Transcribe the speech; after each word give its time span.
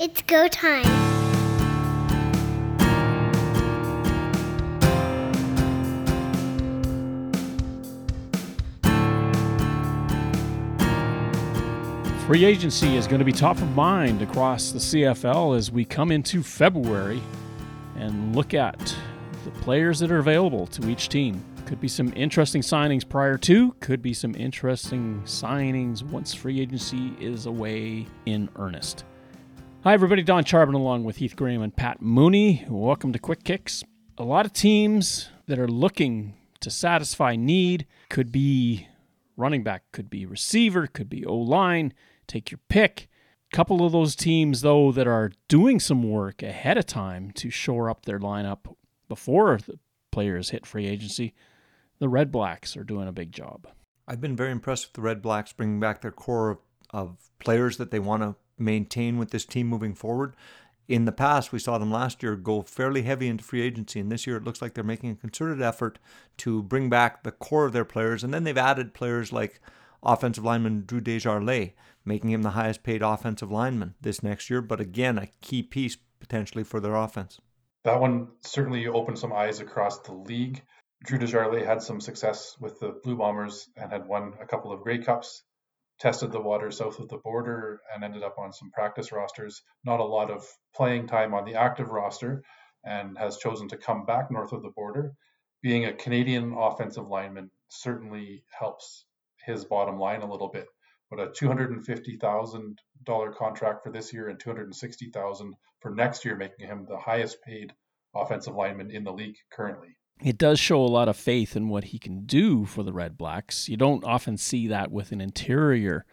It's 0.00 0.22
go 0.22 0.46
time. 0.46 0.84
Free 12.28 12.44
agency 12.44 12.94
is 12.94 13.08
going 13.08 13.18
to 13.18 13.24
be 13.24 13.32
top 13.32 13.56
of 13.56 13.68
mind 13.74 14.22
across 14.22 14.70
the 14.70 14.78
CFL 14.78 15.56
as 15.56 15.72
we 15.72 15.84
come 15.84 16.12
into 16.12 16.44
February 16.44 17.20
and 17.96 18.36
look 18.36 18.54
at 18.54 18.78
the 19.44 19.50
players 19.62 19.98
that 19.98 20.12
are 20.12 20.20
available 20.20 20.68
to 20.68 20.88
each 20.88 21.08
team. 21.08 21.44
Could 21.66 21.80
be 21.80 21.88
some 21.88 22.12
interesting 22.14 22.62
signings 22.62 23.06
prior 23.06 23.36
to, 23.38 23.72
could 23.80 24.00
be 24.00 24.14
some 24.14 24.36
interesting 24.36 25.22
signings 25.24 26.04
once 26.04 26.32
free 26.32 26.60
agency 26.60 27.14
is 27.18 27.46
away 27.46 28.06
in 28.26 28.48
earnest. 28.54 29.04
Hi, 29.88 29.94
everybody. 29.94 30.22
Don 30.22 30.44
Charbon 30.44 30.74
along 30.74 31.04
with 31.04 31.16
Heath 31.16 31.34
Graham 31.34 31.62
and 31.62 31.74
Pat 31.74 32.02
Mooney. 32.02 32.62
Welcome 32.68 33.10
to 33.14 33.18
Quick 33.18 33.42
Kicks. 33.42 33.82
A 34.18 34.22
lot 34.22 34.44
of 34.44 34.52
teams 34.52 35.30
that 35.46 35.58
are 35.58 35.66
looking 35.66 36.34
to 36.60 36.68
satisfy 36.68 37.36
need 37.36 37.86
could 38.10 38.30
be 38.30 38.86
running 39.34 39.62
back, 39.62 39.84
could 39.90 40.10
be 40.10 40.26
receiver, 40.26 40.88
could 40.88 41.08
be 41.08 41.24
O 41.24 41.34
line. 41.34 41.94
Take 42.26 42.50
your 42.50 42.60
pick. 42.68 43.08
A 43.50 43.56
couple 43.56 43.82
of 43.82 43.92
those 43.92 44.14
teams, 44.14 44.60
though, 44.60 44.92
that 44.92 45.06
are 45.06 45.32
doing 45.48 45.80
some 45.80 46.02
work 46.02 46.42
ahead 46.42 46.76
of 46.76 46.84
time 46.84 47.30
to 47.36 47.48
shore 47.48 47.88
up 47.88 48.04
their 48.04 48.18
lineup 48.18 48.76
before 49.08 49.56
the 49.56 49.78
players 50.12 50.50
hit 50.50 50.66
free 50.66 50.86
agency, 50.86 51.32
the 51.98 52.10
Red 52.10 52.30
Blacks 52.30 52.76
are 52.76 52.84
doing 52.84 53.08
a 53.08 53.12
big 53.12 53.32
job. 53.32 53.66
I've 54.06 54.20
been 54.20 54.36
very 54.36 54.52
impressed 54.52 54.88
with 54.88 54.92
the 54.92 55.00
Red 55.00 55.22
Blacks 55.22 55.54
bringing 55.54 55.80
back 55.80 56.02
their 56.02 56.12
core 56.12 56.50
of, 56.50 56.58
of 56.90 57.16
players 57.38 57.78
that 57.78 57.90
they 57.90 57.98
want 57.98 58.22
to 58.22 58.36
maintain 58.58 59.18
with 59.18 59.30
this 59.30 59.44
team 59.44 59.66
moving 59.66 59.94
forward. 59.94 60.34
In 60.86 61.04
the 61.04 61.12
past, 61.12 61.52
we 61.52 61.58
saw 61.58 61.76
them 61.76 61.90
last 61.90 62.22
year 62.22 62.34
go 62.34 62.62
fairly 62.62 63.02
heavy 63.02 63.28
into 63.28 63.44
free 63.44 63.60
agency, 63.60 64.00
and 64.00 64.10
this 64.10 64.26
year 64.26 64.36
it 64.36 64.44
looks 64.44 64.62
like 64.62 64.72
they're 64.72 64.82
making 64.84 65.10
a 65.10 65.16
concerted 65.16 65.60
effort 65.60 65.98
to 66.38 66.62
bring 66.62 66.88
back 66.88 67.22
the 67.22 67.30
core 67.30 67.66
of 67.66 67.72
their 67.72 67.84
players. 67.84 68.24
And 68.24 68.32
then 68.32 68.44
they've 68.44 68.56
added 68.56 68.94
players 68.94 69.32
like 69.32 69.60
offensive 70.02 70.44
lineman 70.44 70.84
Drew 70.86 71.00
Desjarlais, 71.00 71.72
making 72.04 72.30
him 72.30 72.42
the 72.42 72.50
highest 72.50 72.82
paid 72.82 73.02
offensive 73.02 73.50
lineman 73.50 73.94
this 74.00 74.22
next 74.22 74.48
year, 74.48 74.62
but 74.62 74.80
again, 74.80 75.18
a 75.18 75.28
key 75.40 75.62
piece 75.62 75.96
potentially 76.20 76.64
for 76.64 76.80
their 76.80 76.94
offense. 76.94 77.40
That 77.84 78.00
one 78.00 78.28
certainly 78.40 78.86
opened 78.86 79.18
some 79.18 79.32
eyes 79.32 79.60
across 79.60 80.00
the 80.00 80.12
league. 80.12 80.62
Drew 81.04 81.18
Desjarlais 81.18 81.64
had 81.64 81.82
some 81.82 82.00
success 82.00 82.56
with 82.58 82.80
the 82.80 82.98
Blue 83.04 83.16
Bombers 83.16 83.68
and 83.76 83.92
had 83.92 84.06
won 84.06 84.34
a 84.40 84.46
couple 84.46 84.72
of 84.72 84.82
Grey 84.82 84.98
Cups, 84.98 85.44
tested 85.98 86.32
the 86.32 86.40
water 86.40 86.70
south 86.70 86.98
of 87.00 87.08
the 87.08 87.18
border, 87.18 87.80
and 87.92 88.04
ended 88.04 88.22
up 88.22 88.38
on 88.38 88.52
some 88.52 88.70
practice 88.70 89.12
rosters. 89.12 89.62
Not 89.84 90.00
a 90.00 90.04
lot 90.04 90.30
of 90.30 90.46
playing 90.74 91.06
time 91.06 91.34
on 91.34 91.44
the 91.44 91.56
active 91.56 91.90
roster, 91.90 92.42
and 92.84 93.18
has 93.18 93.38
chosen 93.38 93.68
to 93.68 93.76
come 93.76 94.06
back 94.06 94.30
north 94.30 94.52
of 94.52 94.62
the 94.62 94.70
border. 94.70 95.14
Being 95.62 95.84
a 95.84 95.92
Canadian 95.92 96.54
offensive 96.54 97.08
lineman 97.08 97.50
certainly 97.68 98.44
helps 98.50 99.04
his 99.44 99.64
bottom 99.64 99.98
line 99.98 100.22
a 100.22 100.30
little 100.30 100.48
bit. 100.48 100.68
But 101.10 101.20
a 101.20 101.32
two 101.32 101.48
hundred 101.48 101.72
and 101.72 101.84
fifty 101.84 102.16
thousand 102.16 102.78
dollar 103.04 103.32
contract 103.32 103.82
for 103.82 103.90
this 103.90 104.12
year 104.12 104.28
and 104.28 104.38
260,000 104.38 105.54
for 105.80 105.90
next 105.90 106.24
year, 106.24 106.36
making 106.36 106.66
him 106.66 106.86
the 106.88 106.98
highest 106.98 107.42
paid 107.42 107.72
offensive 108.14 108.54
lineman 108.54 108.90
in 108.90 109.04
the 109.04 109.12
league 109.12 109.36
currently. 109.50 109.97
It 110.22 110.38
does 110.38 110.58
show 110.58 110.80
a 110.80 110.86
lot 110.86 111.08
of 111.08 111.16
faith 111.16 111.54
in 111.54 111.68
what 111.68 111.84
he 111.84 111.98
can 111.98 112.24
do 112.26 112.64
for 112.64 112.82
the 112.82 112.92
Red 112.92 113.16
Blacks. 113.16 113.68
You 113.68 113.76
don't 113.76 114.04
often 114.04 114.36
see 114.36 114.66
that 114.68 114.90
with 114.90 115.12
an 115.12 115.20
interior 115.20 116.04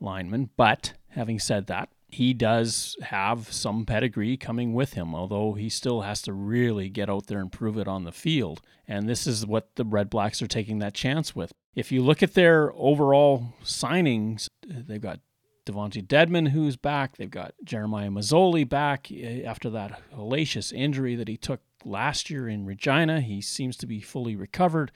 lineman, 0.00 0.50
but 0.56 0.94
having 1.08 1.38
said 1.38 1.66
that, 1.66 1.90
he 2.08 2.34
does 2.34 2.96
have 3.02 3.50
some 3.52 3.86
pedigree 3.86 4.36
coming 4.36 4.74
with 4.74 4.94
him, 4.94 5.14
although 5.14 5.54
he 5.54 5.68
still 5.68 6.02
has 6.02 6.20
to 6.22 6.32
really 6.32 6.90
get 6.90 7.08
out 7.08 7.26
there 7.26 7.40
and 7.40 7.50
prove 7.50 7.78
it 7.78 7.88
on 7.88 8.04
the 8.04 8.12
field. 8.12 8.60
And 8.86 9.08
this 9.08 9.26
is 9.26 9.46
what 9.46 9.76
the 9.76 9.84
Red 9.84 10.10
Blacks 10.10 10.42
are 10.42 10.46
taking 10.46 10.78
that 10.80 10.94
chance 10.94 11.34
with. 11.34 11.52
If 11.74 11.90
you 11.90 12.02
look 12.02 12.22
at 12.22 12.34
their 12.34 12.72
overall 12.74 13.54
signings, 13.64 14.46
they've 14.66 15.00
got 15.00 15.20
Devontae 15.64 16.06
Dedmon, 16.06 16.48
who's 16.48 16.76
back. 16.76 17.16
They've 17.16 17.30
got 17.30 17.54
Jeremiah 17.64 18.10
Masoli 18.10 18.68
back 18.68 19.08
eh, 19.10 19.42
after 19.42 19.70
that 19.70 20.00
hellacious 20.14 20.72
injury 20.72 21.14
that 21.16 21.28
he 21.28 21.36
took 21.36 21.60
last 21.84 22.30
year 22.30 22.48
in 22.48 22.66
Regina. 22.66 23.20
He 23.20 23.40
seems 23.40 23.76
to 23.78 23.86
be 23.86 24.00
fully 24.00 24.36
recovered. 24.36 24.92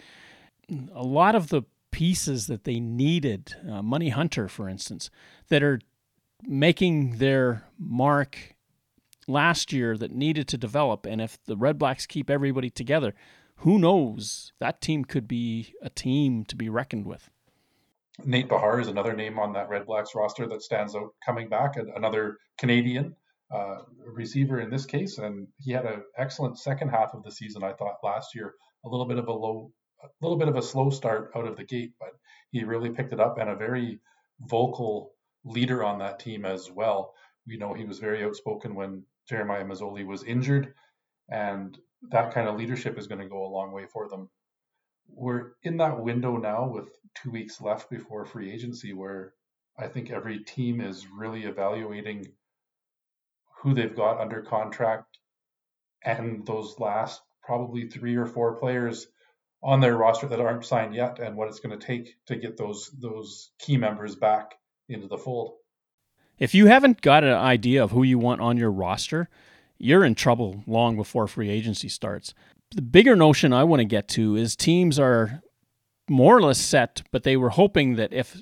A 0.95 1.05
lot 1.05 1.35
of 1.35 1.49
the 1.49 1.63
pieces 1.91 2.47
that 2.47 2.65
they 2.65 2.81
needed, 2.81 3.55
uh, 3.71 3.83
Money 3.83 4.11
Hunter, 4.11 4.49
for 4.49 4.69
instance, 4.69 5.11
that 5.49 5.63
are 5.63 5.81
making 6.43 7.19
their 7.19 7.65
mark 7.79 8.55
last 9.27 9.73
year 9.73 9.97
that 9.97 10.13
needed 10.13 10.47
to 10.49 10.59
develop. 10.59 11.07
And 11.07 11.21
if 11.21 11.43
the 11.47 11.57
Red 11.57 11.79
Blacks 11.79 12.07
keep 12.07 12.29
everybody 12.31 12.71
together, 12.71 13.15
who 13.61 13.79
knows? 13.79 14.53
That 14.59 14.81
team 14.81 15.05
could 15.05 15.27
be 15.27 15.75
a 15.81 15.89
team 15.89 16.45
to 16.47 16.57
be 16.57 16.69
reckoned 16.69 17.07
with. 17.07 17.31
Nate 18.25 18.49
Behar 18.49 18.81
is 18.81 18.89
another 18.89 19.15
name 19.15 19.39
on 19.39 19.53
that 19.55 19.69
Red 19.69 19.87
Blacks 19.87 20.15
roster 20.15 20.47
that 20.49 20.63
stands 20.63 20.95
out 20.95 21.15
coming 21.25 21.49
back, 21.49 21.77
another 21.77 22.39
Canadian 22.59 23.15
uh, 23.51 23.79
receiver 24.07 24.61
in 24.61 24.71
this 24.71 24.87
case. 24.87 25.19
And 25.19 25.49
he 25.59 25.73
had 25.73 25.87
an 25.87 26.03
excellent 26.17 26.59
second 26.59 26.89
half 26.89 27.15
of 27.15 27.23
the 27.23 27.31
season, 27.31 27.63
I 27.63 27.73
thought, 27.73 27.99
last 28.03 28.35
year. 28.35 28.55
A 28.85 28.89
little 28.89 29.07
bit 29.07 29.19
of 29.19 29.29
a 29.29 29.33
low, 29.33 29.71
a 30.03 30.09
little 30.21 30.39
bit 30.39 30.49
of 30.49 30.57
a 30.57 30.63
slow 30.63 30.91
start 30.91 31.33
out 31.35 31.47
of 31.47 31.57
the 31.57 31.65
gate, 31.65 31.93
but 31.99 32.11
he 32.51 32.65
really 32.65 32.91
picked 32.91 33.13
it 33.13 33.21
up 33.21 33.39
and 33.39 33.51
a 33.51 33.57
very 33.57 34.01
vocal 34.41 35.13
leader 35.45 35.85
on 35.85 35.99
that 35.99 36.19
team 36.19 36.45
as 36.45 36.71
well. 36.71 37.15
We 37.47 37.57
know 37.57 37.75
he 37.75 37.85
was 37.85 37.99
very 37.99 38.25
outspoken 38.25 38.75
when 38.75 39.05
Jeremiah 39.29 39.65
Masoli 39.65 40.05
was 40.05 40.25
injured, 40.25 40.75
and 41.31 41.77
that 42.11 42.33
kind 42.35 42.49
of 42.49 42.57
leadership 42.57 42.99
is 42.99 43.07
going 43.07 43.21
to 43.21 43.29
go 43.29 43.45
a 43.45 43.55
long 43.55 43.73
way 43.73 43.87
for 43.87 44.09
them. 44.09 44.29
We're 45.09 45.53
in 45.63 45.77
that 45.79 46.01
window 46.01 46.37
now 46.37 46.69
with 46.69 46.89
two 47.15 47.31
weeks 47.31 47.61
left 47.61 47.91
before 47.91 48.25
free 48.25 48.51
agency 48.53 48.93
where 48.93 49.33
I 49.79 49.89
think 49.89 50.11
every 50.11 50.41
team 50.41 50.81
is 50.81 51.07
really 51.07 51.45
evaluating 51.45 52.33
who 53.63 53.75
they've 53.75 53.97
got 53.97 54.21
under 54.21 54.43
contract 54.43 55.19
and 56.05 56.47
those 56.47 56.79
last 56.79 57.21
probably 57.43 57.89
three 57.89 58.17
or 58.17 58.27
four 58.27 58.57
players 58.57 59.07
on 59.63 59.81
their 59.81 59.97
roster 59.97 60.29
that 60.29 60.41
aren't 60.41 60.65
signed 60.65 60.95
yet 60.95 61.19
and 61.19 61.37
what 61.37 61.49
it's 61.49 61.61
going 61.61 61.79
to 61.79 61.87
take 61.87 62.17
to 62.27 62.37
get 62.37 62.57
those 62.57 62.91
those 63.01 63.51
key 63.59 63.77
members 63.77 64.15
back 64.15 64.55
into 64.89 65.09
the 65.09 65.19
fold. 65.19 65.55
If 66.39 66.55
you 66.55 66.67
haven't 66.67 67.01
got 67.01 67.25
an 67.25 67.33
idea 67.33 67.83
of 67.83 67.91
who 67.93 68.03
you 68.03 68.19
want 68.19 68.41
on 68.41 68.59
your 68.59 68.71
roster, 68.71 69.29
you're 69.79 70.05
in 70.05 70.15
trouble 70.15 70.63
long 70.67 70.97
before 70.97 71.27
free 71.27 71.51
agency 71.51 71.89
starts. 71.89 72.35
The 72.75 72.83
bigger 72.83 73.17
notion 73.17 73.53
I 73.53 73.65
want 73.65 73.81
to 73.81 73.85
get 73.85 74.09
to 74.09 74.37
is 74.37 74.55
teams 74.55 74.99
are 74.99 75.41
more 76.09 76.37
or 76.37 76.43
less 76.43 76.59
set, 76.59 77.03
but 77.11 77.23
they 77.23 77.37
were 77.37 77.51
hoping 77.51 77.97
that 77.97 78.13
if 78.13 78.41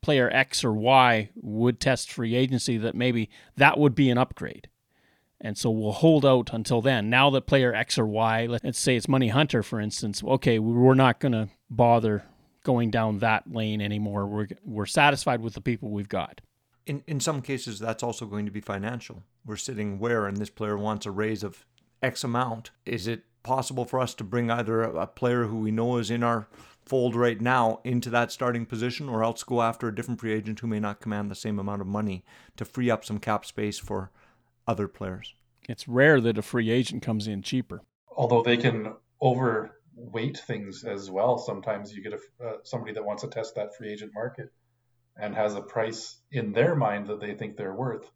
player 0.00 0.30
X 0.32 0.64
or 0.64 0.72
Y 0.72 1.30
would 1.36 1.80
test 1.80 2.12
free 2.12 2.34
agency, 2.34 2.78
that 2.78 2.94
maybe 2.94 3.30
that 3.56 3.78
would 3.78 3.94
be 3.94 4.10
an 4.10 4.18
upgrade. 4.18 4.68
And 5.40 5.58
so 5.58 5.70
we'll 5.70 5.92
hold 5.92 6.24
out 6.24 6.52
until 6.52 6.80
then. 6.80 7.10
Now 7.10 7.28
that 7.30 7.46
player 7.46 7.74
X 7.74 7.98
or 7.98 8.06
Y, 8.06 8.46
let's 8.46 8.78
say 8.78 8.96
it's 8.96 9.08
Money 9.08 9.28
Hunter, 9.28 9.62
for 9.62 9.80
instance, 9.80 10.22
okay, 10.24 10.58
we're 10.58 10.94
not 10.94 11.20
going 11.20 11.32
to 11.32 11.48
bother 11.68 12.24
going 12.64 12.90
down 12.90 13.18
that 13.18 13.50
lane 13.52 13.80
anymore. 13.80 14.26
We're 14.26 14.48
we're 14.64 14.86
satisfied 14.86 15.40
with 15.40 15.54
the 15.54 15.60
people 15.60 15.90
we've 15.90 16.08
got. 16.08 16.40
In 16.86 17.02
in 17.06 17.20
some 17.20 17.42
cases, 17.42 17.78
that's 17.78 18.02
also 18.02 18.26
going 18.26 18.46
to 18.46 18.52
be 18.52 18.60
financial. 18.60 19.22
We're 19.44 19.56
sitting 19.56 19.98
where, 19.98 20.26
and 20.26 20.38
this 20.38 20.50
player 20.50 20.76
wants 20.76 21.06
a 21.06 21.10
raise 21.10 21.42
of 21.42 21.64
X 22.02 22.24
amount. 22.24 22.70
Is 22.84 23.06
it 23.06 23.24
possible 23.42 23.84
for 23.84 24.00
us 24.00 24.14
to 24.14 24.24
bring 24.24 24.50
either 24.50 24.82
a, 24.82 25.02
a 25.02 25.06
player 25.06 25.44
who 25.44 25.58
we 25.58 25.70
know 25.70 25.98
is 25.98 26.10
in 26.10 26.22
our 26.22 26.48
fold 26.86 27.16
right 27.16 27.40
now 27.40 27.80
into 27.84 28.08
that 28.10 28.32
starting 28.32 28.64
position, 28.64 29.08
or 29.08 29.22
else 29.22 29.42
go 29.42 29.60
after 29.60 29.88
a 29.88 29.94
different 29.94 30.20
free 30.20 30.32
agent 30.32 30.60
who 30.60 30.66
may 30.66 30.80
not 30.80 31.00
command 31.00 31.30
the 31.30 31.34
same 31.34 31.58
amount 31.58 31.80
of 31.80 31.86
money 31.86 32.24
to 32.56 32.64
free 32.64 32.90
up 32.90 33.04
some 33.04 33.18
cap 33.18 33.44
space 33.44 33.78
for 33.78 34.10
other 34.66 34.88
players? 34.88 35.34
It's 35.68 35.88
rare 35.88 36.20
that 36.20 36.38
a 36.38 36.42
free 36.42 36.70
agent 36.70 37.02
comes 37.02 37.26
in 37.26 37.42
cheaper. 37.42 37.82
Although 38.16 38.42
they 38.42 38.56
can 38.56 38.94
overweight 39.20 40.38
things 40.38 40.84
as 40.84 41.10
well. 41.10 41.38
Sometimes 41.38 41.92
you 41.92 42.02
get 42.02 42.12
a, 42.12 42.46
uh, 42.46 42.56
somebody 42.62 42.92
that 42.94 43.04
wants 43.04 43.22
to 43.22 43.28
test 43.28 43.56
that 43.56 43.76
free 43.76 43.92
agent 43.92 44.12
market 44.14 44.52
and 45.18 45.34
has 45.34 45.54
a 45.54 45.60
price 45.60 46.18
in 46.30 46.52
their 46.52 46.74
mind 46.76 47.08
that 47.08 47.20
they 47.20 47.34
think 47.34 47.56
they're 47.56 47.74
worth, 47.74 48.08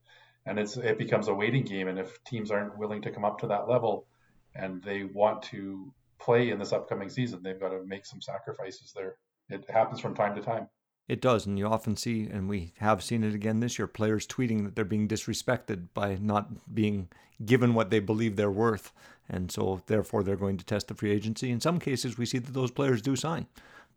and 0.46 0.58
it's 0.58 0.76
it 0.76 0.98
becomes 0.98 1.28
a 1.28 1.34
waiting 1.34 1.64
game. 1.64 1.88
And 1.88 1.98
if 1.98 2.22
teams 2.24 2.50
aren't 2.50 2.78
willing 2.78 3.02
to 3.02 3.10
come 3.10 3.24
up 3.24 3.40
to 3.40 3.48
that 3.48 3.68
level, 3.68 4.06
and 4.54 4.82
they 4.82 5.04
want 5.04 5.42
to 5.44 5.92
play 6.20 6.50
in 6.50 6.58
this 6.58 6.72
upcoming 6.72 7.08
season, 7.08 7.42
they've 7.42 7.60
got 7.60 7.70
to 7.70 7.84
make 7.84 8.06
some 8.06 8.20
sacrifices 8.20 8.92
there. 8.94 9.16
It 9.48 9.68
happens 9.68 10.00
from 10.00 10.14
time 10.14 10.34
to 10.36 10.42
time. 10.42 10.68
It 11.08 11.20
does, 11.20 11.44
and 11.44 11.58
you 11.58 11.66
often 11.66 11.96
see, 11.96 12.28
and 12.30 12.48
we 12.48 12.72
have 12.78 13.02
seen 13.02 13.24
it 13.24 13.34
again 13.34 13.58
this 13.58 13.78
year, 13.80 13.88
players 13.88 14.28
tweeting 14.28 14.62
that 14.62 14.76
they're 14.76 14.84
being 14.84 15.08
disrespected 15.08 15.88
by 15.92 16.16
not 16.20 16.72
being 16.72 17.08
given 17.44 17.74
what 17.74 17.90
they 17.90 17.98
believe 17.98 18.36
they're 18.36 18.48
worth. 18.48 18.92
And 19.28 19.50
so, 19.50 19.82
therefore, 19.86 20.22
they're 20.22 20.36
going 20.36 20.56
to 20.58 20.64
test 20.64 20.86
the 20.86 20.94
free 20.94 21.10
agency. 21.10 21.50
In 21.50 21.60
some 21.60 21.80
cases, 21.80 22.16
we 22.16 22.26
see 22.26 22.38
that 22.38 22.52
those 22.52 22.70
players 22.70 23.02
do 23.02 23.16
sign. 23.16 23.48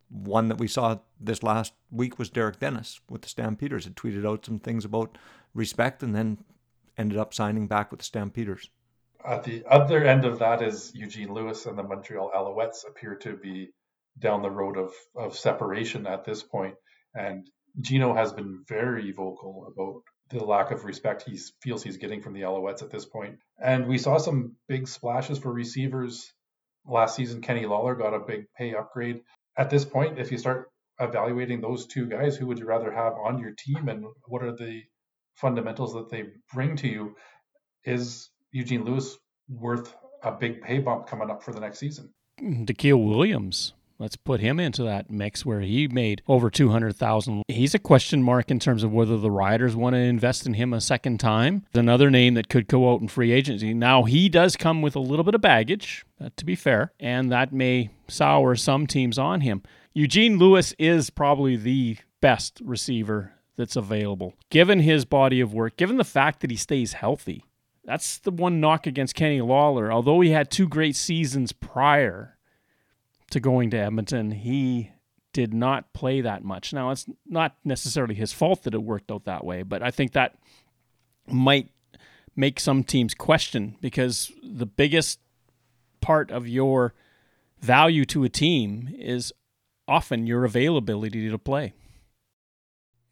One 0.10 0.48
that 0.48 0.58
we 0.58 0.68
saw 0.68 1.00
this 1.20 1.44
last 1.44 1.74
week 1.92 2.18
was 2.18 2.30
Derek 2.30 2.60
Dennis 2.60 3.00
with 3.08 3.22
the 3.22 3.30
Stampeders. 3.30 3.84
Had 3.84 3.96
tweeted 3.96 4.28
out 4.28 4.46
some 4.46 4.58
things 4.58 4.84
about 4.84 5.18
respect 5.54 6.02
and 6.02 6.16
then 6.16 6.44
ended 6.98 7.20
up 7.20 7.34
signing 7.34 7.68
back 7.68 7.92
with 7.92 8.00
the 8.00 8.06
Stampeders. 8.06 8.70
At 9.25 9.44
the 9.44 9.64
other 9.70 10.04
end 10.04 10.25
of 10.25 10.40
that 10.40 10.62
is 10.62 10.92
Eugene 10.94 11.34
Lewis 11.34 11.66
and 11.66 11.78
the 11.78 11.84
Montreal 11.84 12.31
Alouettes 12.36 12.88
appear 12.88 13.16
to 13.18 13.38
be 13.38 13.72
down 14.20 14.42
the 14.42 14.52
road 14.52 14.78
of, 14.78 14.94
of 15.16 15.38
separation 15.38 16.06
at 16.08 16.25
this 16.25 16.44
point. 16.44 16.75
And 17.16 17.50
Gino 17.80 18.14
has 18.14 18.34
been 18.34 18.64
very 18.68 19.12
vocal 19.12 19.68
about 19.68 20.04
the 20.30 20.44
lack 20.44 20.72
of 20.72 20.84
respect 20.84 21.24
he 21.24 21.40
feels 21.62 21.84
he's 21.84 21.98
getting 21.98 22.22
from 22.22 22.34
the 22.34 22.42
Alouettes 22.42 22.84
at 22.84 22.92
this 22.92 23.06
point. 23.06 23.40
And 23.62 23.88
we 23.88 23.98
saw 23.98 24.18
some 24.18 24.56
big 24.68 24.88
splashes 24.88 25.40
for 25.40 25.52
receivers 25.52 26.31
last 26.86 27.16
season. 27.16 27.42
Kenny 27.42 27.66
Lawler 27.66 27.96
got 27.96 28.14
a 28.14 28.20
big 28.20 28.46
pay 28.58 28.75
upgrade. 28.75 29.22
At 29.58 29.70
this 29.70 29.86
point, 29.86 30.20
if 30.20 30.31
you 30.31 30.38
start 30.38 30.70
evaluating 31.00 31.62
those 31.62 31.88
two 31.88 32.08
guys, 32.08 32.36
who 32.36 32.48
would 32.48 32.60
you 32.60 32.66
rather 32.66 32.92
have 32.92 33.14
on 33.14 33.40
your 33.40 33.54
team 33.58 33.88
and 33.88 34.06
what 34.28 34.44
are 34.44 34.56
the 34.56 34.84
fundamentals 35.36 35.94
that 35.94 36.10
they 36.10 36.25
bring 36.54 36.75
to 36.78 36.88
you? 36.88 37.16
Is 37.86 38.30
Eugene 38.54 38.86
Lewis 38.86 39.18
worth 39.50 39.96
a 40.24 40.32
big 40.32 40.62
pay 40.62 40.80
bump 40.80 41.06
coming 41.06 41.30
up 41.30 41.44
for 41.44 41.52
the 41.52 41.60
next 41.60 41.80
season? 41.80 42.10
Daikiel 42.40 43.06
Williams 43.06 43.74
Let's 44.00 44.16
put 44.18 44.42
him 44.42 44.60
into 44.60 44.84
that 44.84 45.10
mix 45.10 45.46
where 45.46 45.62
he 45.62 45.88
made 45.88 46.24
over 46.28 46.50
200,000. 46.50 47.44
He's 47.48 47.74
a 47.74 47.80
question 47.80 48.24
mark 48.24 48.50
in 48.52 48.60
terms 48.60 48.84
of 48.84 48.92
whether 48.92 49.18
the 49.18 49.32
Riders 49.32 49.78
want 49.78 49.94
to 49.94 50.00
invest 50.00 50.46
in 50.46 50.56
him 50.56 50.74
a 50.74 50.82
second 50.82 51.20
time. 51.20 51.66
Another 51.74 52.10
name 52.10 52.34
that 52.34 52.50
could 52.50 52.68
go 52.68 52.92
out 52.92 53.02
in 53.02 53.08
free 53.08 53.32
agency. 53.32 53.74
Now, 53.74 54.04
he 54.04 54.30
does 54.30 54.58
come 54.58 54.82
with 54.82 54.96
a 54.96 55.00
little 55.00 55.24
bit 55.24 55.36
of 55.36 55.42
baggage, 55.42 56.06
uh, 56.20 56.30
to 56.36 56.46
be 56.46 56.56
fair, 56.56 56.92
and 57.00 57.32
that 57.32 57.54
may 57.54 57.92
sour 58.10 58.56
some 58.56 58.88
teams 58.88 59.18
on 59.18 59.40
him. 59.40 59.64
Eugene 59.94 60.38
Lewis 60.38 60.74
is 60.80 61.10
probably 61.10 61.56
the 61.56 61.98
best 62.20 62.60
receiver 62.64 63.34
that's 63.56 63.76
available. 63.76 64.34
Given 64.50 64.80
his 64.80 65.06
body 65.06 65.40
of 65.40 65.54
work, 65.54 65.78
given 65.78 65.98
the 65.98 66.04
fact 66.04 66.42
that 66.42 66.50
he 66.50 66.58
stays 66.58 66.94
healthy, 66.94 67.46
that's 67.86 68.20
the 68.20 68.32
one 68.32 68.60
knock 68.60 68.88
against 68.88 69.16
Kenny 69.16 69.42
Lawler. 69.42 69.92
Although 69.92 70.22
he 70.22 70.32
had 70.32 70.50
two 70.50 70.68
great 70.68 70.96
seasons 70.96 71.52
prior, 71.52 72.34
to 73.34 73.40
going 73.40 73.72
to 73.72 73.78
Edmonton, 73.78 74.32
he 74.32 74.92
did 75.34 75.54
not 75.54 75.92
play 75.94 76.22
that 76.22 76.44
much. 76.44 76.72
Now, 76.72 76.92
it's 76.92 77.06
not 77.26 77.56
necessarily 77.66 78.14
his 78.16 78.32
fault 78.32 78.64
that 78.64 78.76
it 78.76 78.84
worked 78.84 79.12
out 79.12 79.26
that 79.26 79.44
way, 79.44 79.64
but 79.64 79.82
I 79.82 79.92
think 79.92 80.14
that 80.14 80.36
might 81.28 81.70
make 82.36 82.60
some 82.60 82.84
teams 82.84 83.14
question 83.16 83.76
because 83.82 84.32
the 84.44 84.68
biggest 84.68 85.20
part 86.00 86.30
of 86.32 86.48
your 86.48 86.94
value 87.60 88.06
to 88.06 88.24
a 88.24 88.30
team 88.30 88.94
is 88.98 89.34
often 89.88 90.28
your 90.28 90.46
availability 90.46 91.30
to 91.30 91.38
play. 91.40 91.74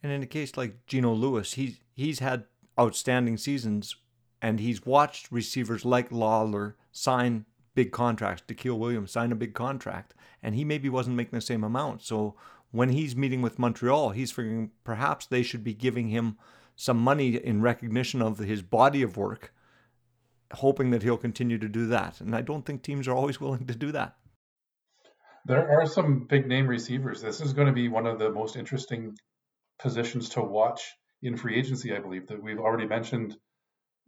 And 0.04 0.12
in 0.12 0.22
a 0.22 0.28
case 0.28 0.56
like 0.56 0.86
Gino 0.86 1.14
Lewis, 1.14 1.54
he's 1.54 1.80
he's 1.96 2.20
had 2.20 2.46
outstanding 2.80 3.38
seasons 3.38 3.96
and 4.42 4.60
he's 4.60 4.86
watched 4.86 5.32
receivers 5.32 5.86
like 5.86 6.12
Lawler 6.12 6.76
sign 6.92 7.46
big 7.76 7.92
contracts. 7.92 8.44
Daikiel 8.48 8.78
Williams 8.78 9.12
signed 9.12 9.32
a 9.32 9.36
big 9.36 9.54
contract, 9.54 10.14
and 10.42 10.56
he 10.56 10.66
maybe 10.66 10.90
wasn't 10.90 11.16
making 11.16 11.38
the 11.38 11.42
same 11.42 11.64
amount. 11.64 12.02
So 12.02 12.36
when 12.72 12.90
he's 12.90 13.16
meeting 13.16 13.42
with 13.42 13.60
Montreal, 13.60 14.12
he's 14.12 14.32
figuring 14.32 14.72
perhaps 14.84 15.26
they 15.26 15.44
should 15.44 15.64
be 15.64 15.74
giving 15.74 16.10
him 16.10 16.38
some 16.76 16.98
money 16.98 17.36
in 17.36 17.62
recognition 17.62 18.22
of 18.22 18.40
his 18.40 18.62
body 18.62 19.02
of 19.02 19.18
work, 19.18 19.54
hoping 20.54 20.90
that 20.92 21.04
he'll 21.04 21.18
continue 21.18 21.58
to 21.58 21.70
do 21.70 21.86
that. 21.88 22.20
And 22.22 22.36
I 22.36 22.42
don't 22.42 22.66
think 22.66 22.82
teams 22.82 23.08
are 23.08 23.16
always 23.16 23.40
willing 23.40 23.68
to 23.68 23.76
do 23.76 23.92
that. 23.92 24.16
There 25.46 25.72
are 25.72 25.86
some 25.86 26.28
big 26.28 26.48
name 26.48 26.68
receivers. 26.68 27.22
This 27.22 27.42
is 27.42 27.54
going 27.54 27.68
to 27.68 27.74
be 27.74 27.88
one 27.88 28.06
of 28.06 28.20
the 28.20 28.32
most 28.32 28.56
interesting 28.56 29.16
positions 29.80 30.30
to 30.30 30.42
watch 30.42 30.82
in 31.24 31.36
free 31.36 31.56
agency, 31.56 31.96
I 31.96 32.00
believe. 32.00 32.28
That 32.28 32.42
we've 32.42 32.60
already 32.60 32.88
mentioned 32.88 33.36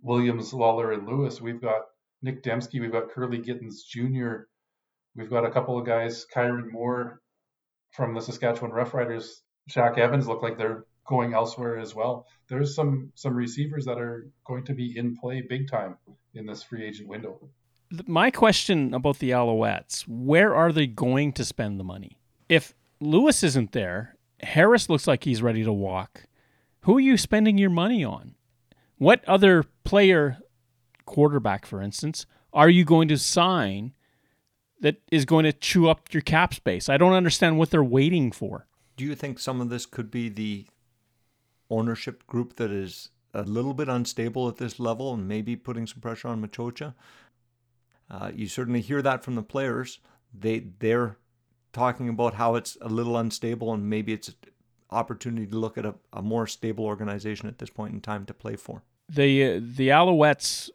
Williams, 0.04 0.54
Lawler, 0.54 0.92
and 0.92 1.08
Lewis. 1.08 1.42
We've 1.42 1.62
got 1.62 1.82
Nick 2.22 2.44
Demski, 2.44 2.80
we've 2.80 2.92
got 2.92 3.10
Kurleigh 3.10 3.44
Gittens 3.44 3.84
Jr., 3.84 4.46
we've 5.16 5.30
got 5.30 5.46
a 5.46 5.52
couple 5.52 5.80
of 5.80 5.86
guys, 5.86 6.26
Kyran 6.34 6.72
Moore 6.72 7.22
from 7.92 8.14
the 8.14 8.22
Saskatchewan 8.22 8.72
Roughriders, 8.72 9.42
Shaq 9.70 9.98
Evans 9.98 10.28
look 10.28 10.42
like 10.42 10.58
they're 10.58 10.86
going 11.06 11.34
elsewhere 11.34 11.78
as 11.78 11.94
well. 11.96 12.28
There's 12.50 12.76
some 12.76 13.12
some 13.16 13.36
receivers 13.36 13.86
that 13.86 14.00
are 14.00 14.28
going 14.46 14.66
to 14.66 14.74
be 14.74 14.98
in 14.98 15.16
play 15.16 15.42
big 15.42 15.70
time 15.70 15.98
in 16.34 16.46
this 16.46 16.64
free 16.64 16.86
agent 16.86 17.08
window. 17.08 17.50
My 18.08 18.32
question 18.32 18.94
about 18.94 19.20
the 19.20 19.32
Alouettes, 19.32 20.04
where 20.08 20.56
are 20.56 20.72
they 20.72 20.88
going 20.88 21.34
to 21.34 21.46
spend 21.46 21.80
the 21.80 21.84
money? 21.84 22.18
If 22.50 22.74
Lewis 23.00 23.44
isn't 23.44 23.72
there, 23.72 24.16
Harris 24.42 24.90
looks 24.90 25.08
like 25.08 25.24
he's 25.24 25.42
ready 25.42 25.64
to 25.64 25.74
walk. 25.74 26.26
Who 26.82 26.98
are 26.98 27.02
you 27.02 27.18
spending 27.18 27.58
your 27.58 27.70
money 27.70 28.04
on? 28.04 28.36
What 28.98 29.24
other 29.26 29.64
player 29.84 30.40
quarterback, 31.06 31.66
for 31.66 31.82
instance, 31.82 32.26
are 32.54 32.70
you 32.70 32.86
going 32.86 33.08
to 33.08 33.18
sign 33.18 33.94
that 34.82 35.02
is 35.12 35.26
going 35.26 35.46
to 35.46 35.54
chew 35.54 35.90
up 35.90 36.14
your 36.14 36.22
cap 36.22 36.54
space? 36.54 36.90
I 36.90 36.98
don't 36.98 37.14
understand 37.14 37.58
what 37.58 37.72
they're 37.72 37.84
waiting 37.84 38.32
for. 38.32 38.68
Do 38.96 39.04
you 39.04 39.16
think 39.16 39.40
some 39.40 39.62
of 39.62 39.70
this 39.70 39.86
could 39.86 40.12
be 40.12 40.30
the 40.30 40.68
ownership 41.70 42.28
group 42.28 42.58
that 42.58 42.72
is 42.72 43.10
a 43.34 43.44
little 43.44 43.74
bit 43.74 43.90
unstable 43.90 44.48
at 44.48 44.58
this 44.58 44.80
level 44.80 45.14
and 45.14 45.28
maybe 45.28 45.56
putting 45.56 45.88
some 45.88 46.02
pressure 46.02 46.28
on 46.28 46.46
Maciocia? 46.46 46.94
Uh, 48.10 48.32
you 48.34 48.48
certainly 48.48 48.82
hear 48.82 49.02
that 49.02 49.24
from 49.24 49.36
the 49.36 49.42
players. 49.42 50.00
They 50.34 50.60
they're 50.80 51.18
talking 51.72 52.08
about 52.08 52.36
how 52.36 52.54
it's 52.56 52.78
a 52.82 52.90
little 52.90 53.18
unstable 53.18 53.74
and 53.74 53.90
maybe 53.90 54.14
it's 54.14 54.28
an 54.28 54.36
opportunity 54.92 55.48
to 55.48 55.58
look 55.58 55.78
at 55.78 55.86
a, 55.86 55.96
a 56.12 56.22
more 56.22 56.46
stable 56.46 56.86
organization 56.86 57.50
at 57.50 57.58
this 57.58 57.72
point 57.72 57.94
in 57.94 58.02
time 58.02 58.26
to 58.26 58.34
play 58.34 58.56
for. 58.56 58.84
The 59.10 59.60
the 59.60 59.90
Alouettes 59.90 60.70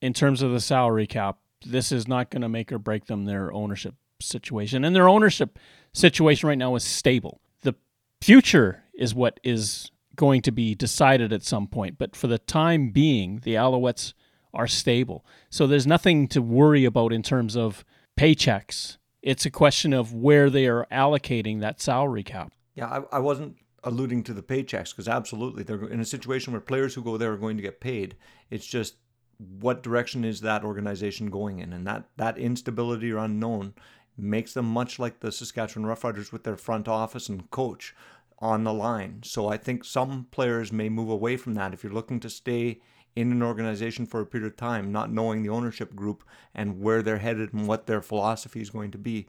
in 0.00 0.12
terms 0.12 0.42
of 0.42 0.52
the 0.52 0.60
salary 0.60 1.06
cap, 1.06 1.38
this 1.64 1.92
is 1.92 2.08
not 2.08 2.30
going 2.30 2.42
to 2.42 2.48
make 2.48 2.72
or 2.72 2.78
break 2.78 3.06
them 3.06 3.24
their 3.24 3.52
ownership 3.52 3.94
situation. 4.20 4.84
And 4.84 4.94
their 4.94 5.08
ownership 5.08 5.58
situation 5.92 6.48
right 6.48 6.58
now 6.58 6.74
is 6.74 6.84
stable. 6.84 7.40
The 7.62 7.74
future 8.20 8.84
is 8.94 9.14
what 9.14 9.40
is 9.42 9.90
going 10.16 10.42
to 10.42 10.52
be 10.52 10.74
decided 10.74 11.32
at 11.32 11.42
some 11.42 11.66
point. 11.66 11.98
But 11.98 12.14
for 12.16 12.26
the 12.26 12.38
time 12.38 12.90
being, 12.90 13.40
the 13.42 13.54
Alouettes 13.54 14.12
are 14.52 14.66
stable. 14.66 15.24
So 15.48 15.66
there's 15.66 15.86
nothing 15.86 16.28
to 16.28 16.42
worry 16.42 16.84
about 16.84 17.12
in 17.12 17.22
terms 17.22 17.56
of 17.56 17.84
paychecks. 18.18 18.98
It's 19.22 19.46
a 19.46 19.50
question 19.50 19.92
of 19.92 20.14
where 20.14 20.50
they 20.50 20.66
are 20.66 20.86
allocating 20.90 21.60
that 21.60 21.80
salary 21.80 22.22
cap. 22.22 22.52
Yeah, 22.74 22.86
I, 22.86 23.16
I 23.16 23.18
wasn't 23.18 23.56
alluding 23.84 24.22
to 24.24 24.34
the 24.34 24.42
paychecks 24.42 24.90
because 24.90 25.08
absolutely 25.08 25.62
they're 25.62 25.88
in 25.88 26.00
a 26.00 26.04
situation 26.04 26.52
where 26.52 26.60
players 26.60 26.94
who 26.94 27.02
go 27.02 27.16
there 27.16 27.32
are 27.32 27.38
going 27.38 27.56
to 27.56 27.62
get 27.62 27.80
paid. 27.80 28.16
It's 28.50 28.66
just 28.66 28.96
what 29.38 29.82
direction 29.82 30.24
is 30.24 30.40
that 30.42 30.64
organization 30.64 31.30
going 31.30 31.60
in? 31.60 31.72
And 31.72 31.86
that, 31.86 32.04
that 32.16 32.38
instability 32.38 33.10
or 33.10 33.18
unknown 33.18 33.74
makes 34.16 34.52
them 34.52 34.66
much 34.66 34.98
like 34.98 35.20
the 35.20 35.32
Saskatchewan 35.32 35.88
Roughriders 35.88 36.32
with 36.32 36.44
their 36.44 36.56
front 36.56 36.88
office 36.88 37.28
and 37.28 37.50
coach 37.50 37.94
on 38.38 38.64
the 38.64 38.72
line. 38.72 39.20
So 39.24 39.48
I 39.48 39.56
think 39.56 39.84
some 39.84 40.26
players 40.30 40.72
may 40.72 40.88
move 40.88 41.08
away 41.08 41.36
from 41.36 41.54
that 41.54 41.72
if 41.72 41.82
you're 41.82 41.92
looking 41.92 42.20
to 42.20 42.30
stay 42.30 42.80
in 43.16 43.32
an 43.32 43.42
organization 43.42 44.06
for 44.06 44.20
a 44.20 44.26
period 44.26 44.46
of 44.46 44.56
time, 44.56 44.92
not 44.92 45.12
knowing 45.12 45.42
the 45.42 45.48
ownership 45.48 45.94
group 45.94 46.22
and 46.54 46.80
where 46.80 47.02
they're 47.02 47.18
headed 47.18 47.52
and 47.52 47.66
what 47.66 47.86
their 47.86 48.00
philosophy 48.00 48.60
is 48.60 48.70
going 48.70 48.90
to 48.90 48.98
be, 48.98 49.26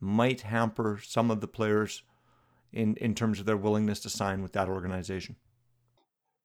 might 0.00 0.42
hamper 0.42 1.00
some 1.02 1.30
of 1.30 1.40
the 1.40 1.48
players 1.48 2.02
in, 2.74 2.96
in 2.96 3.14
terms 3.14 3.40
of 3.40 3.46
their 3.46 3.56
willingness 3.56 4.00
to 4.00 4.10
sign 4.10 4.42
with 4.42 4.52
that 4.52 4.68
organization. 4.68 5.36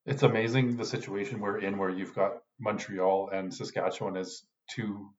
It's 0.06 0.24
amazing 0.24 0.78
the 0.78 0.86
situation 0.86 1.40
we're 1.40 1.60
in 1.60 1.78
where 1.78 1.90
you've 1.90 2.16
got 2.16 2.38
Montreal 2.60 3.30
and 3.34 3.54
Saskatchewan 3.54 4.16
as 4.16 4.44
two 4.70 5.10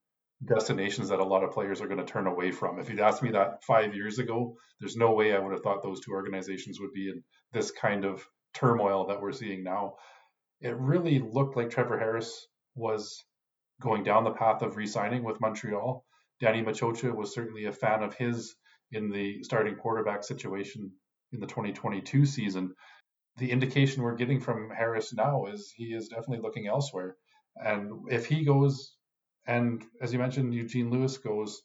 destinations 0.43 1.09
that 1.09 1.19
a 1.19 1.23
lot 1.23 1.43
of 1.43 1.51
players 1.51 1.81
are 1.81 1.87
going 1.87 1.99
to 1.99 2.11
turn 2.11 2.27
away 2.27 2.51
from. 2.51 2.79
If 2.79 2.89
you'd 2.89 2.99
asked 2.99 3.21
me 3.21 3.31
that 3.31 3.63
five 3.63 3.93
years 3.93 4.17
ago, 4.19 4.57
there's 4.79 4.97
no 4.97 5.13
way 5.13 5.35
I 5.35 5.39
would 5.39 5.51
have 5.51 5.61
thought 5.61 5.83
those 5.83 6.01
two 6.01 6.13
organizations 6.13 6.79
would 6.79 6.93
be 6.93 7.09
in 7.09 7.23
this 7.53 7.71
kind 7.71 8.05
of 8.05 8.25
turmoil 8.53 9.07
that 9.07 9.21
we're 9.21 9.31
seeing 9.33 9.63
now. 9.63 9.95
It 10.61 10.75
really 10.77 11.19
looked 11.19 11.55
like 11.55 11.69
Trevor 11.69 11.99
Harris 11.99 12.47
was 12.75 13.23
going 13.81 14.03
down 14.03 14.23
the 14.23 14.31
path 14.31 14.61
of 14.61 14.77
re-signing 14.77 15.23
with 15.23 15.41
Montreal. 15.41 16.05
Danny 16.39 16.63
Maciocia 16.63 17.13
was 17.13 17.33
certainly 17.33 17.65
a 17.65 17.71
fan 17.71 18.01
of 18.01 18.15
his 18.15 18.55
in 18.91 19.09
the 19.09 19.43
starting 19.43 19.75
quarterback 19.75 20.23
situation 20.23 20.91
in 21.33 21.39
the 21.39 21.47
2022 21.47 22.25
season. 22.25 22.73
The 23.37 23.51
indication 23.51 24.03
we're 24.03 24.15
getting 24.15 24.39
from 24.39 24.69
Harris 24.69 25.13
now 25.13 25.45
is 25.45 25.71
he 25.75 25.93
is 25.93 26.09
definitely 26.09 26.39
looking 26.39 26.67
elsewhere. 26.67 27.15
And 27.55 27.91
if 28.09 28.25
he 28.25 28.43
goes, 28.43 28.95
and 29.47 29.83
as 30.01 30.13
you 30.13 30.19
mentioned, 30.19 30.53
Eugene 30.53 30.89
Lewis 30.89 31.17
goes, 31.17 31.61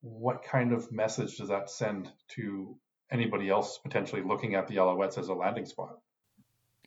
what 0.00 0.42
kind 0.42 0.72
of 0.72 0.90
message 0.92 1.38
does 1.38 1.48
that 1.48 1.70
send 1.70 2.10
to 2.28 2.76
anybody 3.10 3.48
else 3.48 3.78
potentially 3.78 4.22
looking 4.22 4.54
at 4.54 4.68
the 4.68 4.76
Alouettes 4.76 5.18
as 5.18 5.28
a 5.28 5.34
landing 5.34 5.66
spot? 5.66 5.98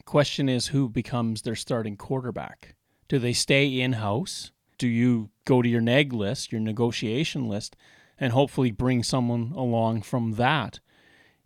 Question 0.05 0.47
is 0.47 0.67
who 0.67 0.87
becomes 0.87 1.41
their 1.41 1.55
starting 1.55 1.97
quarterback? 1.97 2.75
Do 3.07 3.19
they 3.19 3.33
stay 3.33 3.79
in 3.79 3.93
house? 3.93 4.51
Do 4.77 4.87
you 4.87 5.29
go 5.45 5.61
to 5.61 5.67
your 5.69 5.81
neg 5.81 6.13
list, 6.13 6.51
your 6.51 6.61
negotiation 6.61 7.47
list, 7.47 7.75
and 8.19 8.31
hopefully 8.31 8.71
bring 8.71 9.03
someone 9.03 9.51
along 9.55 10.03
from 10.03 10.33
that? 10.33 10.79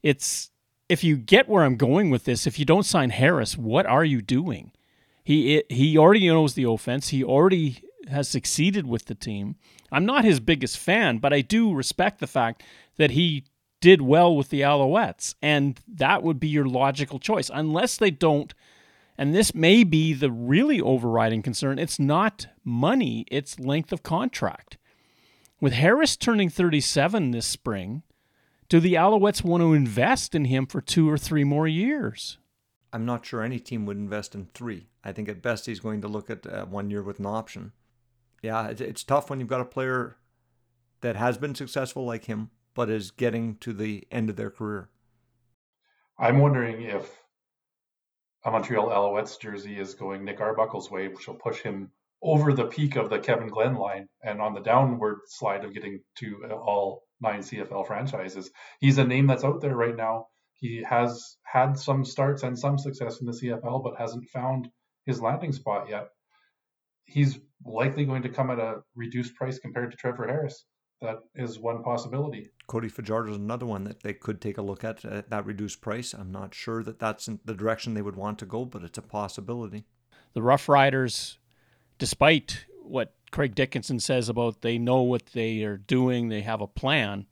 It's 0.03 0.51
if 0.89 1.03
you 1.03 1.15
get 1.15 1.47
where 1.47 1.63
I'm 1.63 1.77
going 1.77 2.09
with 2.09 2.25
this, 2.25 2.45
if 2.45 2.59
you 2.59 2.65
don't 2.65 2.85
sign 2.85 3.11
Harris, 3.11 3.57
what 3.57 3.85
are 3.85 4.03
you 4.03 4.21
doing? 4.21 4.71
He 5.23 5.63
he 5.69 5.97
already 5.97 6.27
knows 6.27 6.53
the 6.53 6.65
offense. 6.65 7.09
He 7.09 7.23
already 7.23 7.83
has 8.09 8.27
succeeded 8.27 8.85
with 8.87 9.05
the 9.05 9.15
team. 9.15 9.55
I'm 9.91 10.05
not 10.05 10.25
his 10.25 10.39
biggest 10.39 10.77
fan, 10.77 11.19
but 11.19 11.33
I 11.33 11.41
do 11.41 11.73
respect 11.73 12.19
the 12.19 12.27
fact 12.27 12.63
that 12.97 13.11
he 13.11 13.45
did 13.79 14.01
well 14.01 14.35
with 14.35 14.49
the 14.49 14.61
Alouettes, 14.61 15.35
and 15.41 15.79
that 15.87 16.23
would 16.23 16.39
be 16.39 16.47
your 16.47 16.65
logical 16.65 17.19
choice, 17.19 17.49
unless 17.53 17.97
they 17.97 18.11
don't. 18.11 18.53
And 19.17 19.35
this 19.35 19.53
may 19.53 19.83
be 19.83 20.13
the 20.13 20.31
really 20.31 20.81
overriding 20.81 21.41
concern. 21.41 21.79
It's 21.79 21.99
not 21.99 22.47
money; 22.63 23.25
it's 23.29 23.59
length 23.59 23.91
of 23.91 24.03
contract. 24.03 24.77
With 25.59 25.73
Harris 25.73 26.17
turning 26.17 26.49
37 26.49 27.31
this 27.31 27.45
spring, 27.45 28.03
do 28.71 28.79
the 28.79 28.93
Alouettes 28.93 29.43
want 29.43 29.59
to 29.59 29.73
invest 29.73 30.33
in 30.33 30.45
him 30.45 30.65
for 30.65 30.79
two 30.79 31.09
or 31.09 31.17
three 31.17 31.43
more 31.43 31.67
years? 31.67 32.37
I'm 32.93 33.05
not 33.05 33.25
sure 33.25 33.43
any 33.43 33.59
team 33.59 33.85
would 33.85 33.97
invest 33.97 34.33
in 34.33 34.47
three. 34.53 34.87
I 35.03 35.11
think 35.11 35.27
at 35.27 35.41
best 35.41 35.65
he's 35.65 35.81
going 35.81 35.99
to 35.99 36.07
look 36.07 36.29
at 36.29 36.47
uh, 36.47 36.63
one 36.63 36.89
year 36.89 37.03
with 37.03 37.19
an 37.19 37.25
option. 37.25 37.73
Yeah, 38.41 38.67
it's, 38.67 38.79
it's 38.79 39.03
tough 39.03 39.29
when 39.29 39.41
you've 39.41 39.49
got 39.49 39.59
a 39.59 39.65
player 39.65 40.15
that 41.01 41.17
has 41.17 41.37
been 41.37 41.53
successful 41.53 42.05
like 42.05 42.25
him, 42.25 42.49
but 42.73 42.89
is 42.89 43.11
getting 43.11 43.57
to 43.57 43.73
the 43.73 44.07
end 44.09 44.29
of 44.29 44.37
their 44.37 44.49
career. 44.49 44.87
I'm 46.17 46.39
wondering 46.39 46.81
if 46.81 47.13
a 48.45 48.51
Montreal 48.51 48.87
Alouettes 48.87 49.37
jersey 49.37 49.77
is 49.77 49.95
going 49.95 50.23
Nick 50.23 50.39
Arbuckle's 50.39 50.89
way, 50.89 51.09
which 51.09 51.27
will 51.27 51.35
push 51.35 51.59
him 51.59 51.91
over 52.21 52.53
the 52.53 52.67
peak 52.67 52.95
of 52.95 53.09
the 53.09 53.19
Kevin 53.19 53.49
Glenn 53.49 53.75
line 53.75 54.07
and 54.23 54.39
on 54.39 54.53
the 54.53 54.61
downward 54.61 55.19
slide 55.27 55.65
of 55.65 55.73
getting 55.73 55.99
to 56.19 56.45
all 56.53 57.03
nine 57.21 57.41
CFL 57.41 57.87
franchises. 57.87 58.49
He's 58.79 58.97
a 58.97 59.03
name 59.03 59.27
that's 59.27 59.43
out 59.43 59.61
there 59.61 59.75
right 59.75 59.95
now 59.95 60.27
he 60.61 60.83
has 60.87 61.37
had 61.41 61.77
some 61.77 62.05
starts 62.05 62.43
and 62.43 62.57
some 62.57 62.77
success 62.77 63.19
in 63.19 63.25
the 63.25 63.33
CFL, 63.33 63.83
but 63.83 63.97
hasn't 63.97 64.29
found 64.29 64.69
his 65.05 65.19
landing 65.19 65.51
spot 65.51 65.89
yet. 65.89 66.09
He's 67.05 67.39
likely 67.65 68.05
going 68.05 68.21
to 68.21 68.29
come 68.29 68.51
at 68.51 68.59
a 68.59 68.81
reduced 68.95 69.35
price 69.35 69.57
compared 69.57 69.89
to 69.91 69.97
Trevor 69.97 70.27
Harris. 70.27 70.65
That 71.01 71.17
is 71.33 71.57
one 71.57 71.81
possibility. 71.81 72.51
Cody 72.67 72.89
Fajardo 72.89 73.31
is 73.31 73.37
another 73.37 73.65
one 73.65 73.85
that 73.85 74.03
they 74.03 74.13
could 74.13 74.39
take 74.39 74.59
a 74.59 74.61
look 74.61 74.83
at 74.83 75.03
at 75.03 75.31
that 75.31 75.47
reduced 75.47 75.81
price. 75.81 76.13
I'm 76.13 76.31
not 76.31 76.53
sure 76.53 76.83
that 76.83 76.99
that's 76.99 77.27
the 77.43 77.55
direction 77.55 77.95
they 77.95 78.03
would 78.03 78.15
want 78.15 78.37
to 78.39 78.45
go, 78.45 78.65
but 78.65 78.83
it's 78.83 78.99
a 78.99 79.01
possibility. 79.01 79.85
The 80.33 80.43
Rough 80.43 80.69
Riders, 80.69 81.39
despite 81.97 82.67
what 82.83 83.15
Craig 83.31 83.55
Dickenson 83.55 83.99
says 83.99 84.29
about 84.29 84.61
they 84.61 84.77
know 84.77 85.01
what 85.01 85.27
they 85.27 85.63
are 85.63 85.77
doing, 85.77 86.29
they 86.29 86.41
have 86.41 86.61
a 86.61 86.67
plan 86.67 87.25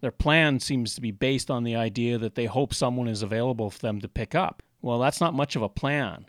their 0.00 0.10
plan 0.10 0.60
seems 0.60 0.94
to 0.94 1.00
be 1.00 1.10
based 1.10 1.50
on 1.50 1.64
the 1.64 1.76
idea 1.76 2.18
that 2.18 2.34
they 2.34 2.46
hope 2.46 2.72
someone 2.72 3.08
is 3.08 3.22
available 3.22 3.70
for 3.70 3.80
them 3.80 4.00
to 4.00 4.08
pick 4.08 4.34
up. 4.34 4.62
Well, 4.80 4.98
that's 4.98 5.20
not 5.20 5.34
much 5.34 5.56
of 5.56 5.62
a 5.62 5.68
plan. 5.68 6.26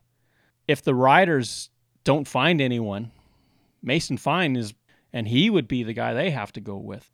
If 0.68 0.82
the 0.82 0.96
riders 0.96 1.70
don't 2.04 2.28
find 2.28 2.62
anyone, 2.62 3.12
Mason 3.82 4.18
Fine 4.18 4.56
is, 4.56 4.74
and 5.14 5.28
he 5.28 5.50
would 5.50 5.68
be 5.68 5.84
the 5.84 5.94
guy 5.94 6.14
they 6.14 6.32
have 6.32 6.52
to 6.54 6.62
go 6.62 6.78
with. 6.78 7.12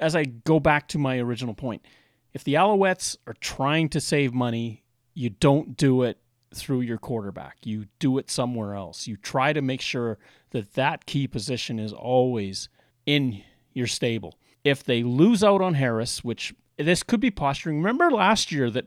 As 0.00 0.16
I 0.16 0.24
go 0.24 0.60
back 0.60 0.88
to 0.88 0.98
my 0.98 1.18
original 1.18 1.54
point, 1.54 1.84
if 2.32 2.44
the 2.44 2.54
Alouettes 2.54 3.16
are 3.26 3.34
trying 3.34 3.88
to 3.90 4.00
save 4.00 4.32
money, 4.32 4.84
you 5.12 5.30
don't 5.30 5.76
do 5.76 6.02
it 6.02 6.18
through 6.54 6.80
your 6.80 6.98
quarterback. 6.98 7.58
You 7.64 7.86
do 7.98 8.16
it 8.18 8.30
somewhere 8.30 8.74
else. 8.74 9.06
You 9.06 9.16
try 9.16 9.52
to 9.52 9.60
make 9.60 9.80
sure 9.80 10.18
that 10.50 10.74
that 10.74 11.06
key 11.06 11.26
position 11.26 11.78
is 11.78 11.92
always 11.92 12.68
in 13.06 13.42
your 13.72 13.86
stable 13.86 14.38
if 14.64 14.82
they 14.84 15.02
lose 15.02 15.44
out 15.44 15.60
on 15.60 15.74
Harris, 15.74 16.24
which 16.24 16.54
this 16.76 17.02
could 17.02 17.20
be 17.20 17.30
posturing. 17.30 17.78
Remember 17.78 18.10
last 18.10 18.52
year 18.52 18.70
that 18.70 18.86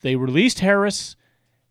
they 0.00 0.16
released 0.16 0.60
Harris, 0.60 1.16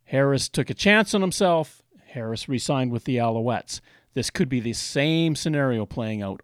Harris 0.05 0.49
took 0.49 0.69
a 0.69 0.73
chance 0.73 1.13
on 1.13 1.21
himself, 1.21 1.81
Harris 2.07 2.47
re 2.47 2.59
signed 2.59 2.91
with 2.91 3.03
the 3.03 3.17
Alouettes. 3.17 3.81
This 4.13 4.29
could 4.29 4.49
be 4.49 4.59
the 4.59 4.73
same 4.73 5.35
scenario 5.35 5.85
playing 5.85 6.21
out. 6.21 6.41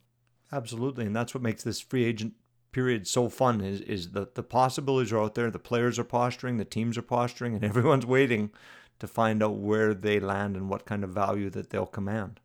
Absolutely, 0.52 1.06
and 1.06 1.16
that's 1.16 1.34
what 1.34 1.42
makes 1.42 1.64
this 1.64 1.82
free 1.82 2.04
agent 2.04 2.34
period 2.72 3.08
so 3.08 3.30
fun 3.30 3.62
is 3.62 3.82
is 3.82 4.12
that 4.12 4.36
the 4.36 4.44
possibilities 4.44 5.14
are 5.14 5.22
out 5.22 5.36
there, 5.36 5.50
the 5.50 5.60
players 5.60 5.98
are 5.98 6.04
posturing, 6.04 6.58
the 6.58 6.66
teams 6.66 6.98
are 6.98 7.04
posturing, 7.04 7.56
and 7.56 7.64
everyone's 7.64 8.06
waiting 8.06 8.52
to 9.00 9.08
find 9.08 9.42
out 9.42 9.56
where 9.56 9.94
they 9.94 10.20
land 10.20 10.56
and 10.56 10.70
what 10.70 10.86
kind 10.86 11.04
of 11.04 11.10
value 11.10 11.50
that 11.50 11.70
they'll 11.70 11.86
command. 11.86 12.40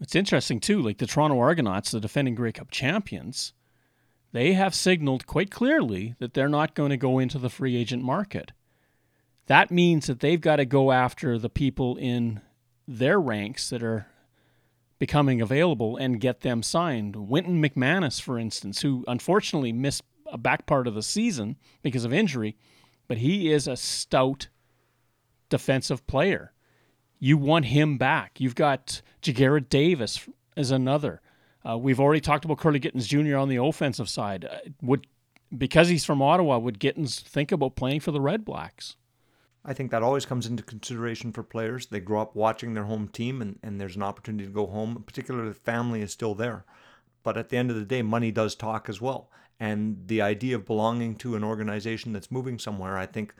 It's 0.00 0.14
interesting 0.14 0.60
too, 0.60 0.82
like 0.82 0.98
the 0.98 1.06
Toronto 1.06 1.38
Argonauts, 1.38 1.90
the 1.90 2.00
defending 2.00 2.34
Grey 2.34 2.52
Cup 2.52 2.70
champions, 2.70 3.52
they 4.32 4.52
have 4.52 4.74
signaled 4.74 5.26
quite 5.26 5.50
clearly 5.50 6.14
that 6.18 6.34
they're 6.34 6.48
not 6.48 6.74
going 6.74 6.90
to 6.90 6.96
go 6.96 7.18
into 7.18 7.38
the 7.38 7.48
free 7.48 7.76
agent 7.76 8.02
market. 8.02 8.52
That 9.46 9.70
means 9.70 10.06
that 10.06 10.20
they've 10.20 10.40
got 10.40 10.56
to 10.56 10.66
go 10.66 10.92
after 10.92 11.38
the 11.38 11.48
people 11.48 11.96
in 11.96 12.40
their 12.86 13.20
ranks 13.20 13.70
that 13.70 13.82
are 13.82 14.06
becoming 14.98 15.40
available 15.40 15.96
and 15.96 16.20
get 16.20 16.40
them 16.40 16.62
signed. 16.62 17.16
Wynton 17.16 17.62
McManis, 17.62 18.20
for 18.20 18.38
instance, 18.38 18.82
who 18.82 19.04
unfortunately 19.06 19.72
missed 19.72 20.02
a 20.26 20.38
back 20.38 20.66
part 20.66 20.86
of 20.86 20.94
the 20.94 21.02
season 21.02 21.56
because 21.82 22.04
of 22.04 22.12
injury, 22.12 22.56
but 23.08 23.18
he 23.18 23.52
is 23.52 23.68
a 23.68 23.76
stout 23.76 24.48
defensive 25.48 26.06
player. 26.06 26.52
You 27.18 27.36
want 27.38 27.66
him 27.66 27.98
back. 27.98 28.40
You've 28.40 28.54
got 28.54 29.00
Ja'Gared 29.22 29.68
Davis 29.68 30.28
as 30.56 30.70
another. 30.70 31.20
Uh, 31.68 31.76
we've 31.76 32.00
already 32.00 32.20
talked 32.20 32.44
about 32.44 32.58
Kurleigh 32.58 32.80
Gittens 32.80 33.06
Jr. 33.06 33.36
on 33.36 33.48
the 33.48 33.56
offensive 33.56 34.08
side. 34.08 34.44
Uh, 34.44 34.58
would 34.82 35.06
because 35.56 35.88
he's 35.88 36.04
from 36.04 36.22
Ottawa, 36.22 36.58
would 36.58 36.78
Gittens 36.78 37.20
think 37.20 37.52
about 37.52 37.76
playing 37.76 38.00
for 38.00 38.10
the 38.10 38.20
Red 38.20 38.44
Blacks? 38.44 38.96
I 39.64 39.72
think 39.72 39.90
that 39.90 40.02
always 40.02 40.26
comes 40.26 40.46
into 40.46 40.62
consideration 40.62 41.32
for 41.32 41.42
players. 41.42 41.86
They 41.86 42.00
grow 42.00 42.22
up 42.22 42.36
watching 42.36 42.74
their 42.74 42.84
home 42.84 43.08
team, 43.08 43.42
and, 43.42 43.58
and 43.62 43.80
there's 43.80 43.96
an 43.96 44.02
opportunity 44.02 44.44
to 44.44 44.52
go 44.52 44.66
home. 44.66 45.02
Particularly, 45.04 45.48
the 45.48 45.54
family 45.54 46.02
is 46.02 46.12
still 46.12 46.34
there. 46.34 46.64
But 47.22 47.36
at 47.36 47.48
the 47.48 47.56
end 47.56 47.70
of 47.70 47.76
the 47.76 47.84
day, 47.84 48.02
money 48.02 48.30
does 48.30 48.54
talk 48.54 48.88
as 48.88 49.00
well. 49.00 49.28
And 49.58 50.06
the 50.06 50.22
idea 50.22 50.54
of 50.54 50.66
belonging 50.66 51.16
to 51.16 51.34
an 51.34 51.42
organization 51.42 52.12
that's 52.12 52.30
moving 52.30 52.58
somewhere, 52.58 52.96
I 52.96 53.06
think, 53.06 53.34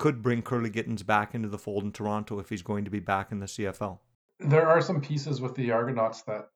could 0.00 0.22
bring 0.22 0.40
Kurleigh 0.40 0.72
Gittens 0.72 1.02
back 1.02 1.34
into 1.34 1.46
the 1.46 1.58
fold 1.58 1.84
in 1.84 1.92
Toronto 1.92 2.38
if 2.38 2.48
he's 2.48 2.62
going 2.62 2.86
to 2.86 2.90
be 2.90 3.00
back 3.00 3.30
in 3.30 3.38
the 3.38 3.46
CFL. 3.46 3.98
There 4.38 4.66
are 4.66 4.80
some 4.80 5.02
pieces 5.02 5.42
with 5.42 5.54
the 5.54 5.70
Argonauts 5.72 6.22
that 6.22 6.46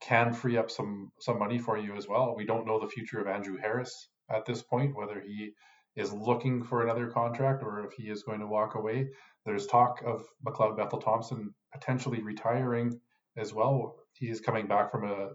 can 0.00 0.34
free 0.34 0.56
up 0.56 0.68
some 0.68 1.12
some 1.20 1.38
money 1.38 1.58
for 1.58 1.78
you 1.78 1.94
as 1.94 2.08
well. 2.08 2.34
We 2.36 2.44
don't 2.44 2.66
know 2.66 2.80
the 2.80 2.88
future 2.88 3.20
of 3.20 3.28
Andrew 3.28 3.56
Harris 3.56 4.08
at 4.28 4.44
this 4.44 4.62
point, 4.62 4.96
whether 4.96 5.20
he 5.20 5.52
is 5.94 6.12
looking 6.12 6.60
for 6.60 6.82
another 6.82 7.06
contract 7.06 7.62
or 7.62 7.86
if 7.86 7.92
he 7.92 8.10
is 8.10 8.24
going 8.24 8.40
to 8.40 8.48
walk 8.48 8.74
away. 8.74 9.08
There's 9.46 9.68
talk 9.68 10.02
of 10.04 10.26
McLeod 10.44 10.76
Bethel 10.76 11.00
Thompson 11.00 11.54
potentially 11.72 12.20
retiring 12.20 13.00
as 13.36 13.54
well. 13.54 13.94
He 14.14 14.28
is 14.28 14.40
coming 14.40 14.66
back 14.66 14.90
from 14.90 15.04
a, 15.04 15.28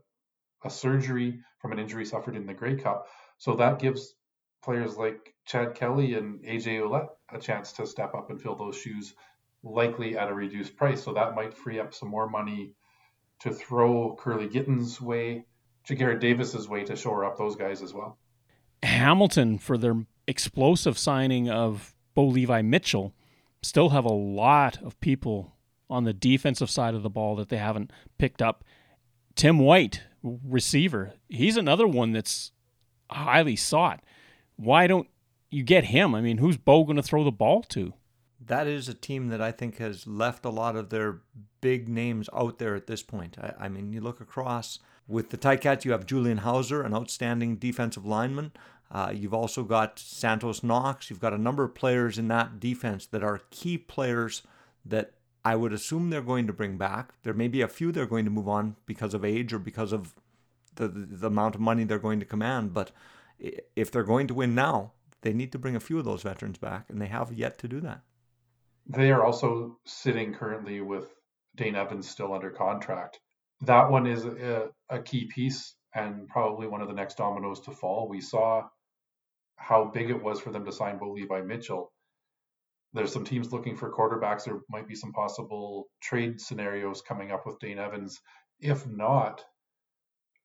a 0.65 0.69
surgery 0.69 1.39
from 1.59 1.71
an 1.71 1.79
injury 1.79 2.03
suffered 2.03 2.35
in 2.35 2.45
the 2.45 2.53
Grey 2.53 2.75
Cup. 2.75 3.07
So 3.37 3.55
that 3.55 3.79
gives 3.79 4.15
players 4.63 4.97
like 4.97 5.33
Chad 5.45 5.75
Kelly 5.75 6.15
and 6.15 6.41
AJ 6.43 6.79
Ouellette 6.79 7.09
a 7.29 7.39
chance 7.39 7.71
to 7.73 7.85
step 7.85 8.13
up 8.15 8.29
and 8.29 8.41
fill 8.41 8.55
those 8.55 8.77
shoes, 8.77 9.13
likely 9.63 10.17
at 10.17 10.29
a 10.29 10.33
reduced 10.33 10.75
price. 10.75 11.03
So 11.03 11.13
that 11.13 11.35
might 11.35 11.53
free 11.53 11.79
up 11.79 11.93
some 11.93 12.09
more 12.09 12.29
money 12.29 12.73
to 13.41 13.51
throw 13.51 14.15
Kurleigh 14.19 14.51
Gittens' 14.51 15.01
way, 15.01 15.45
to 15.85 15.95
Garrett 15.95 16.21
Davis's 16.21 16.69
way 16.69 16.83
to 16.85 16.95
shore 16.95 17.25
up 17.25 17.37
those 17.37 17.55
guys 17.55 17.81
as 17.81 17.93
well. 17.93 18.17
Hamilton, 18.81 19.57
for 19.57 19.77
their 19.77 20.05
explosive 20.27 20.97
signing 20.97 21.49
of 21.49 21.93
Bo 22.15 22.25
Levi 22.25 22.61
Mitchell, 22.61 23.13
still 23.61 23.89
have 23.89 24.05
a 24.05 24.13
lot 24.13 24.81
of 24.81 24.99
people 24.99 25.55
on 25.89 26.03
the 26.03 26.13
defensive 26.13 26.69
side 26.69 26.93
of 26.93 27.03
the 27.03 27.09
ball 27.09 27.35
that 27.35 27.49
they 27.49 27.57
haven't 27.57 27.91
picked 28.17 28.41
up. 28.41 28.63
Tim 29.35 29.59
White, 29.59 30.03
receiver, 30.21 31.13
he's 31.27 31.57
another 31.57 31.87
one 31.87 32.11
that's 32.11 32.51
highly 33.09 33.55
sought. 33.55 34.03
Why 34.55 34.87
don't 34.87 35.07
you 35.49 35.63
get 35.63 35.85
him? 35.85 36.15
I 36.15 36.21
mean, 36.21 36.37
who's 36.37 36.57
Bo 36.57 36.83
going 36.83 36.95
to 36.95 37.03
throw 37.03 37.23
the 37.23 37.31
ball 37.31 37.63
to? 37.69 37.93
that 38.47 38.67
is 38.67 38.89
a 38.89 38.93
team 38.93 39.29
that 39.29 39.41
I 39.41 39.51
think 39.51 39.77
has 39.77 40.07
left 40.07 40.45
a 40.45 40.49
lot 40.49 40.75
of 40.75 40.89
their 40.89 41.21
big 41.61 41.87
names 41.87 42.29
out 42.33 42.59
there 42.59 42.75
at 42.75 42.87
this 42.87 43.01
point. 43.01 43.37
I, 43.39 43.65
I 43.65 43.69
mean, 43.69 43.93
you 43.93 44.01
look 44.01 44.19
across 44.19 44.79
with 45.07 45.29
the 45.29 45.37
Ticats, 45.37 45.85
you 45.85 45.91
have 45.91 46.05
Julian 46.05 46.39
Howsare, 46.39 46.85
an 46.85 46.93
outstanding 46.93 47.57
defensive 47.57 48.05
lineman. 48.05 48.51
Uh, 48.91 49.11
you've 49.13 49.33
also 49.33 49.63
got 49.63 49.97
Santos 49.97 50.63
Knox. 50.63 51.09
You've 51.09 51.19
got 51.19 51.33
a 51.33 51.37
number 51.37 51.63
of 51.63 51.73
players 51.73 52.17
in 52.17 52.27
that 52.27 52.59
defense 52.59 53.05
that 53.07 53.23
are 53.23 53.41
key 53.49 53.77
players 53.77 54.43
that 54.85 55.13
I 55.45 55.55
would 55.55 55.73
assume 55.73 56.09
they're 56.09 56.21
going 56.21 56.47
to 56.47 56.53
bring 56.53 56.77
back. 56.77 57.13
There 57.23 57.33
may 57.33 57.47
be 57.47 57.61
a 57.61 57.67
few 57.67 57.91
they're 57.91 58.05
going 58.05 58.25
to 58.25 58.31
move 58.31 58.47
on 58.47 58.75
because 58.85 59.13
of 59.13 59.25
age 59.25 59.51
or 59.51 59.59
because 59.59 59.91
of 59.91 60.13
the, 60.75 60.87
the 60.87 61.27
amount 61.27 61.55
of 61.55 61.61
money 61.61 61.83
they're 61.83 61.99
going 61.99 62.19
to 62.19 62.25
command. 62.25 62.73
But 62.73 62.91
if 63.39 63.91
they're 63.91 64.03
going 64.03 64.27
to 64.27 64.33
win 64.33 64.55
now, 64.55 64.93
they 65.21 65.33
need 65.33 65.51
to 65.51 65.59
bring 65.59 65.75
a 65.75 65.79
few 65.79 65.99
of 65.99 66.05
those 66.05 66.23
veterans 66.23 66.57
back, 66.57 66.89
and 66.89 67.01
they 67.01 67.07
have 67.07 67.31
yet 67.31 67.57
to 67.59 67.67
do 67.67 67.79
that. 67.81 68.01
They 68.85 69.11
are 69.11 69.23
also 69.23 69.77
sitting 69.85 70.33
currently 70.33 70.81
with 70.81 71.13
Dane 71.55 71.75
Evans 71.75 72.09
still 72.09 72.33
under 72.33 72.49
contract. 72.49 73.19
That 73.61 73.89
one 73.89 74.07
is 74.07 74.25
a, 74.25 74.69
a 74.89 75.01
key 75.01 75.25
piece 75.25 75.75
and 75.95 76.27
probably 76.27 76.67
one 76.67 76.81
of 76.81 76.87
the 76.87 76.93
next 76.93 77.15
dominoes 77.17 77.61
to 77.61 77.71
fall. 77.71 78.09
We 78.09 78.19
saw 78.19 78.67
how 79.55 79.85
big 79.85 80.09
it 80.09 80.21
was 80.21 80.41
for 80.41 80.51
them 80.51 80.65
to 80.65 80.71
sign 80.71 80.97
Bo 80.97 81.11
Levi 81.11 81.41
Mitchell. 81.41 81.91
there's 82.93 83.13
some 83.13 83.23
teams 83.23 83.53
looking 83.53 83.77
for 83.77 83.91
quarterbacks. 83.91 84.43
There 84.43 84.59
might 84.69 84.87
be 84.87 84.95
some 84.95 85.13
possible 85.13 85.87
trade 86.01 86.41
scenarios 86.41 87.01
coming 87.01 87.31
up 87.31 87.45
with 87.45 87.59
Dane 87.59 87.79
Evans. 87.79 88.19
If 88.59 88.85
not, 88.87 89.43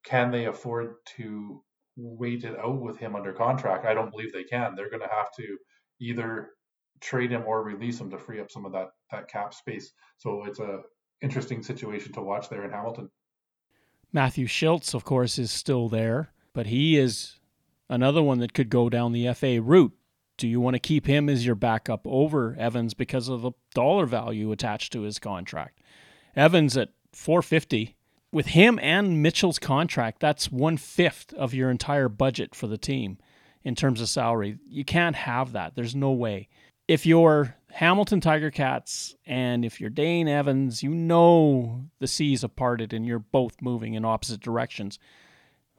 can 0.04 0.30
they 0.30 0.44
afford 0.46 0.94
to 1.16 1.62
wait 1.98 2.44
it 2.44 2.58
out 2.58 2.80
with 2.80 2.96
him 2.98 3.16
under 3.16 3.32
contract? 3.32 3.84
I 3.84 3.92
don't 3.92 4.10
believe 4.10 4.32
they 4.32 4.44
can. 4.44 4.74
They're 4.74 4.90
going 4.90 5.02
to 5.02 5.14
have 5.14 5.32
to 5.36 5.58
either 6.00 6.50
trade 7.00 7.30
him 7.30 7.42
or 7.46 7.62
release 7.62 8.00
him 8.00 8.10
to 8.10 8.18
free 8.18 8.40
up 8.40 8.50
some 8.50 8.64
of 8.64 8.72
that 8.72 8.88
that 9.10 9.28
cap 9.28 9.52
space. 9.52 9.92
So 10.16 10.44
it's 10.44 10.60
a 10.60 10.80
interesting 11.20 11.62
situation 11.62 12.12
to 12.12 12.22
watch 12.22 12.48
there 12.48 12.64
in 12.64 12.70
Hamilton. 12.70 13.10
Matthew 14.12 14.46
Shiltz, 14.46 14.94
of 14.94 15.04
course, 15.04 15.38
is 15.38 15.50
still 15.50 15.88
there, 15.88 16.32
but 16.54 16.66
he 16.66 16.96
is 16.96 17.38
another 17.88 18.22
one 18.22 18.38
that 18.38 18.54
could 18.54 18.70
go 18.70 18.88
down 18.88 19.12
the 19.12 19.32
FA 19.34 19.60
route. 19.60 19.92
Do 20.36 20.46
you 20.46 20.60
want 20.60 20.74
to 20.74 20.80
keep 20.80 21.06
him 21.06 21.28
as 21.28 21.44
your 21.44 21.56
backup 21.56 22.02
over 22.06 22.54
Evans 22.58 22.94
because 22.94 23.28
of 23.28 23.42
the 23.42 23.52
dollar 23.74 24.06
value 24.06 24.52
attached 24.52 24.92
to 24.92 25.02
his 25.02 25.18
contract? 25.18 25.80
Evans 26.36 26.76
at 26.76 26.90
450 27.12 27.96
with 28.32 28.46
him 28.46 28.78
and 28.82 29.22
Mitchell's 29.22 29.58
contract, 29.58 30.20
that's 30.20 30.50
one 30.50 30.76
fifth 30.76 31.32
of 31.34 31.54
your 31.54 31.70
entire 31.70 32.08
budget 32.08 32.54
for 32.54 32.66
the 32.66 32.78
team 32.78 33.18
in 33.64 33.74
terms 33.74 34.00
of 34.00 34.08
salary. 34.08 34.58
You 34.68 34.84
can't 34.84 35.16
have 35.16 35.52
that. 35.52 35.74
There's 35.74 35.94
no 35.94 36.12
way. 36.12 36.48
If 36.86 37.04
you're 37.04 37.56
Hamilton 37.70 38.20
Tiger 38.20 38.50
Cats 38.50 39.14
and 39.26 39.64
if 39.64 39.80
you're 39.80 39.90
Dane 39.90 40.28
Evans, 40.28 40.82
you 40.82 40.90
know 40.90 41.84
the 41.98 42.06
seas 42.06 42.42
have 42.42 42.56
parted 42.56 42.92
and 42.92 43.06
you're 43.06 43.18
both 43.18 43.60
moving 43.60 43.94
in 43.94 44.04
opposite 44.04 44.40
directions. 44.40 44.98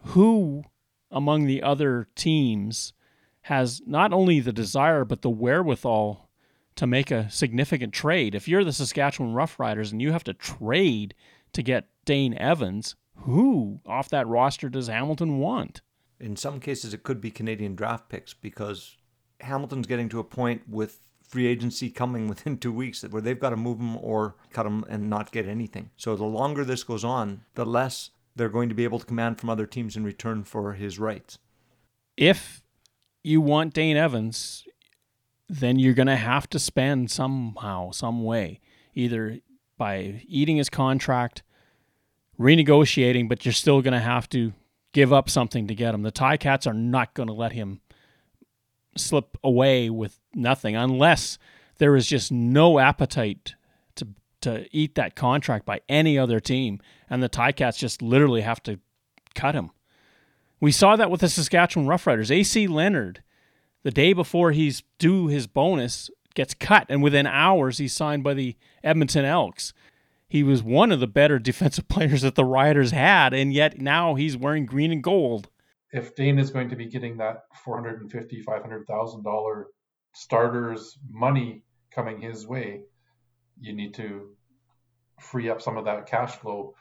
Who 0.06 0.64
among 1.12 1.46
the 1.46 1.64
other 1.64 2.08
teams 2.16 2.94
has 3.44 3.82
not 3.86 4.14
only 4.14 4.40
the 4.40 4.54
desire 4.54 5.04
but 5.04 5.22
the 5.22 5.30
wherewithal 5.30 6.30
to 6.76 6.88
make 6.88 7.10
a 7.12 7.30
significant 7.30 7.94
trade? 7.94 8.36
If 8.36 8.48
you're 8.48 8.64
the 8.64 8.72
Saskatchewan 8.74 9.34
Roughriders 9.34 9.92
and 9.92 10.02
you 10.02 10.12
have 10.12 10.24
to 10.26 10.34
trade 10.34 11.16
to 11.54 11.64
get 11.64 11.88
Dane 12.06 12.34
Evans, 12.36 12.96
who 13.16 13.80
off 13.86 14.10
that 14.10 14.28
roster 14.28 14.70
does 14.70 14.88
Hamilton 14.88 15.40
want? 15.40 15.82
In 16.20 16.36
some 16.36 16.60
cases, 16.60 16.94
it 16.94 17.04
could 17.04 17.22
be 17.22 17.32
Canadian 17.32 17.76
draft 17.76 18.10
picks 18.10 18.34
because 18.34 18.98
Hamilton's 19.42 19.88
getting 19.88 20.10
to 20.10 20.20
a 20.20 20.24
point 20.24 20.64
with 20.68 21.00
free 21.22 21.48
agency 21.48 21.90
coming 21.90 22.28
within 22.30 22.58
two 22.58 22.72
weeks 22.72 23.04
where 23.04 23.22
they've 23.22 23.40
got 23.40 23.52
to 23.52 23.56
move 23.58 23.80
him 23.80 23.98
or 23.98 24.36
cut 24.52 24.66
him 24.66 24.84
and 24.90 25.10
not 25.10 25.32
get 25.32 25.48
anything. 25.48 25.92
So 25.96 26.16
the 26.16 26.26
longer 26.26 26.66
this 26.66 26.84
goes 26.84 27.04
on, 27.04 27.42
the 27.56 27.66
less 27.66 28.12
they're 28.36 28.50
going 28.50 28.70
to 28.70 28.76
be 28.76 28.84
able 28.84 29.00
to 29.00 29.06
command 29.06 29.40
from 29.40 29.50
other 29.50 29.66
teams 29.66 29.96
in 29.96 30.04
return 30.04 30.44
for 30.44 30.74
his 30.74 31.00
rights. 31.00 31.38
If 32.18 32.64
you 33.24 33.42
want 33.42 33.74
Dane 33.74 33.98
Evans, 33.98 34.66
then 35.48 35.80
you're 35.80 35.94
going 35.94 36.08
to 36.08 36.16
have 36.16 36.50
to 36.50 36.60
spend 36.60 37.12
somehow, 37.12 37.92
some 37.92 38.24
way, 38.24 38.60
either 38.94 39.40
by 39.80 40.22
eating 40.28 40.58
his 40.58 40.70
contract, 40.70 41.42
renegotiating, 42.40 43.28
but 43.28 43.44
you're 43.44 43.52
still 43.52 43.82
going 43.82 43.94
to 43.94 44.00
have 44.00 44.30
to 44.30 44.54
give 44.94 45.12
up 45.12 45.28
something 45.28 45.68
to 45.68 45.74
get 45.74 45.96
him. 45.96 46.04
The 46.04 46.12
Ticats 46.12 46.68
are 46.68 46.74
not 46.74 47.16
going 47.16 47.28
to 47.28 47.34
let 47.34 47.54
him 47.54 47.82
slip 48.96 49.38
away 49.44 49.90
with 49.90 50.20
nothing 50.36 50.76
unless 50.76 51.40
there 51.80 51.96
is 51.96 52.06
just 52.06 52.32
no 52.32 52.78
appetite 52.78 53.56
to 53.96 54.10
to 54.42 54.68
eat 54.72 54.96
that 54.96 55.16
contract 55.16 55.66
by 55.66 55.82
any 55.90 56.18
other 56.18 56.40
team, 56.40 56.80
and 57.10 57.24
the 57.24 57.30
Ticats 57.30 57.78
just 57.78 58.02
literally 58.02 58.42
have 58.42 58.62
to 58.64 58.80
cut 59.34 59.56
him. 59.56 59.72
We 60.62 60.72
saw 60.72 60.96
that 60.96 61.10
with 61.10 61.22
the 61.22 61.30
Saskatchewan 61.30 61.88
Roughriders. 61.88 62.32
AC 62.32 62.68
Leonard, 62.68 63.24
the 63.84 63.92
day 63.92 64.14
before 64.14 64.52
he's 64.52 64.84
due 64.98 65.28
his 65.28 65.48
bonus, 65.48 66.10
gets 66.34 66.54
cut, 66.54 66.86
and 66.90 67.04
within 67.04 67.28
hours 67.28 67.78
he's 67.78 67.94
signed 67.94 68.24
by 68.24 68.34
the 68.34 68.56
Edmonton 68.84 69.26
Elks. 69.26 69.74
He 70.28 70.44
was 70.44 70.62
one 70.62 70.92
of 70.92 71.00
the 71.00 71.08
better 71.08 71.40
defensive 71.40 71.88
players 71.88 72.22
that 72.22 72.36
the 72.36 72.46
Riders 72.46 72.92
had, 72.92 73.34
and 73.34 73.54
yet 73.54 73.80
now 73.80 74.16
he's 74.16 74.38
wearing 74.38 74.66
green 74.66 74.92
and 74.92 75.04
gold. 75.04 75.50
If 75.92 76.16
Dane 76.16 76.38
is 76.38 76.52
going 76.52 76.70
to 76.70 76.76
be 76.76 76.86
getting 76.86 77.18
that 77.18 77.46
four 77.64 77.76
hundred 77.76 78.02
and 78.02 78.12
fifty, 78.12 78.42
five 78.42 78.62
hundred 78.62 78.86
thousand 78.86 79.24
dollar 79.24 79.68
starters 80.14 80.98
money 81.10 81.64
coming 81.92 82.22
his 82.22 82.46
way, 82.46 82.82
you 83.60 83.74
need 83.74 83.96
to 83.96 84.30
free 85.20 85.50
up 85.50 85.62
some 85.62 85.78
of 85.78 85.86
that 85.86 86.06
cash 86.06 86.36
flow. 86.36 86.76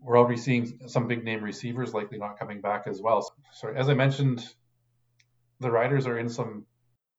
We're 0.00 0.18
already 0.18 0.36
seeing 0.36 0.78
some 0.86 1.08
big 1.08 1.24
name 1.24 1.42
receivers 1.42 1.92
likely 1.92 2.18
not 2.18 2.38
coming 2.38 2.60
back 2.60 2.86
as 2.86 3.00
well. 3.00 3.32
So, 3.54 3.72
as 3.74 3.88
I 3.88 3.94
mentioned, 3.94 4.46
the 5.58 5.70
Riders 5.70 6.06
are 6.06 6.18
in 6.18 6.28
some 6.28 6.66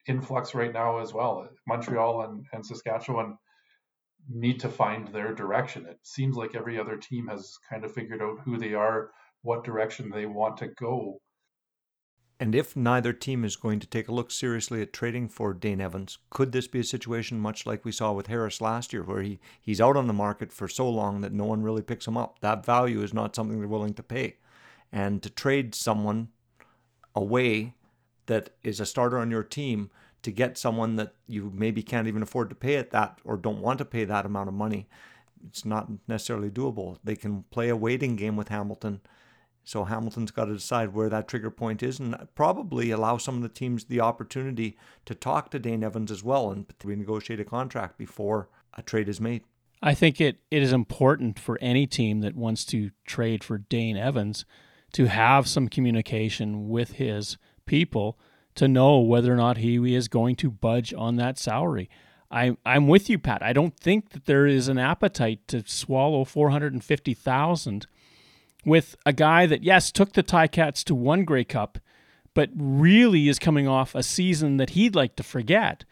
influx 0.08 0.56
right 0.56 0.74
now 0.74 1.00
as 1.00 1.14
well. 1.14 1.48
Montreal 1.68 2.22
and, 2.22 2.46
and 2.54 2.66
Saskatchewan 2.66 3.38
need 4.30 4.60
to 4.60 4.70
find 4.70 5.08
their 5.08 5.34
direction. 5.34 5.86
It 5.86 6.00
seems 6.04 6.36
like 6.36 6.56
every 6.56 6.80
other 6.80 6.98
team 6.98 7.28
has 7.28 7.58
kind 7.70 7.84
of 7.86 7.94
figured 7.94 8.22
out 8.22 8.40
who 8.44 8.58
they 8.58 8.74
are, 8.74 9.12
what 9.42 9.64
direction 9.64 10.10
they 10.10 10.26
want 10.26 10.58
to 10.58 10.68
go. 10.68 11.20
And 12.40 12.54
if 12.54 12.76
neither 12.76 13.14
team 13.14 13.44
is 13.44 13.56
going 13.56 13.80
to 13.80 13.88
take 13.88 14.08
a 14.08 14.14
look 14.14 14.30
seriously 14.30 14.82
at 14.82 14.94
trading 14.94 15.28
for 15.28 15.54
Dane 15.54 15.82
Evans, 15.82 16.20
could 16.30 16.52
this 16.52 16.68
be 16.68 16.80
a 16.80 16.84
situation 16.84 17.40
much 17.40 17.66
like 17.66 17.84
we 17.84 17.92
saw 17.92 18.12
with 18.12 18.28
Harris 18.28 18.62
last 18.62 18.94
year, 18.94 19.02
where 19.02 19.24
he, 19.24 19.40
he's 19.60 19.82
out 19.82 19.98
on 19.98 20.06
the 20.06 20.14
market 20.14 20.52
for 20.52 20.68
so 20.68 20.88
long 20.88 21.22
that 21.22 21.34
no 21.34 21.46
one 21.46 21.64
really 21.64 21.82
picks 21.82 22.08
him 22.08 22.16
up? 22.16 22.40
That 22.42 22.64
value 22.64 23.02
is 23.02 23.14
not 23.14 23.36
something 23.36 23.58
they're 23.58 23.68
willing 23.68 23.96
to 23.96 24.04
pay. 24.04 24.38
And 24.92 25.24
to 25.24 25.32
trade 25.32 25.74
someone 25.74 26.30
away 27.16 27.74
that 28.28 28.52
is 28.64 28.80
a 28.80 28.86
starter 28.86 29.18
on 29.18 29.32
your 29.32 29.44
team 29.44 29.90
to 30.24 30.32
get 30.32 30.58
someone 30.58 30.96
that 30.98 31.14
you 31.28 31.52
maybe 31.54 31.82
can't 31.82 32.08
even 32.08 32.22
afford 32.22 32.50
to 32.50 32.56
pay 32.56 32.76
at 32.76 32.92
that 32.92 33.20
or 33.24 33.38
don't 33.38 33.62
want 33.62 33.80
to 33.80 33.86
pay 33.86 34.06
that 34.06 34.26
amount 34.26 34.50
of 34.50 34.54
money, 34.54 34.88
it's 35.48 35.66
not 35.66 35.90
necessarily 36.08 36.50
doable. 36.50 36.98
They 37.04 37.16
can 37.16 37.44
play 37.52 37.70
a 37.70 37.76
waiting 37.76 38.16
game 38.16 38.36
with 38.36 38.50
Hamilton. 38.50 39.02
So 39.64 39.84
Hamilton's 39.84 40.32
got 40.32 40.46
to 40.46 40.54
decide 40.54 40.94
where 40.94 41.10
that 41.10 41.28
trigger 41.28 41.52
point 41.52 41.84
is 41.84 42.00
and 42.00 42.16
probably 42.36 42.90
allow 42.90 43.18
some 43.18 43.36
of 43.36 43.42
the 43.42 43.50
teams 43.50 43.86
the 43.86 44.00
opportunity 44.00 44.78
to 45.06 45.14
talk 45.14 45.52
to 45.52 45.60
Dane 45.60 45.84
Evans 45.84 46.10
as 46.10 46.24
well 46.24 46.52
and 46.52 46.68
renegotiate 46.80 47.40
a 47.40 47.46
contract 47.46 47.98
before 47.98 48.50
a 48.74 48.82
trade 48.82 49.10
is 49.10 49.20
made. 49.20 49.44
I 49.82 49.94
think 49.94 50.20
it, 50.20 50.40
it 50.50 50.64
is 50.64 50.74
important 50.74 51.38
for 51.38 51.58
any 51.62 51.86
team 51.86 52.22
that 52.22 52.36
wants 52.36 52.66
to 52.66 52.92
trade 53.06 53.44
for 53.44 53.58
Dane 53.58 53.98
Evans 53.98 54.46
to 54.94 55.06
have 55.06 55.48
some 55.48 55.68
communication 55.68 56.70
with 56.70 56.94
his 56.94 57.38
people 57.68 58.18
to 58.56 58.68
know 58.68 58.98
whether 59.00 59.32
or 59.32 59.38
not 59.38 59.58
he 59.58 59.94
is 59.94 60.08
going 60.08 60.36
to 60.38 60.50
budge 60.50 60.94
on 60.94 61.16
that 61.18 61.38
salary. 61.38 61.90
I'm 62.30 62.58
I'm 62.66 62.88
with 62.88 63.10
you, 63.10 63.20
Pat. 63.20 63.44
I 63.44 63.54
don't 63.54 63.78
think 63.78 64.10
that 64.10 64.26
there 64.26 64.48
is 64.48 64.68
an 64.68 64.78
appetite 64.78 65.48
to 65.50 65.64
swallow 65.66 66.26
450000 66.26 67.88
with 68.66 68.98
a 69.06 69.14
guy 69.14 69.46
that, 69.46 69.64
yes, 69.64 69.92
took 69.92 70.14
the 70.14 70.24
Ticats 70.24 70.84
to 70.84 70.96
one 70.96 71.24
Grey 71.24 71.46
Cup, 71.46 71.80
but 72.34 72.50
really 72.54 73.30
is 73.30 73.40
coming 73.40 73.68
off 73.68 73.96
a 73.96 74.04
season 74.04 74.58
that 74.58 74.72
he'd 74.72 74.96
like 74.96 75.16
to 75.16 75.24
forget. 75.24 75.86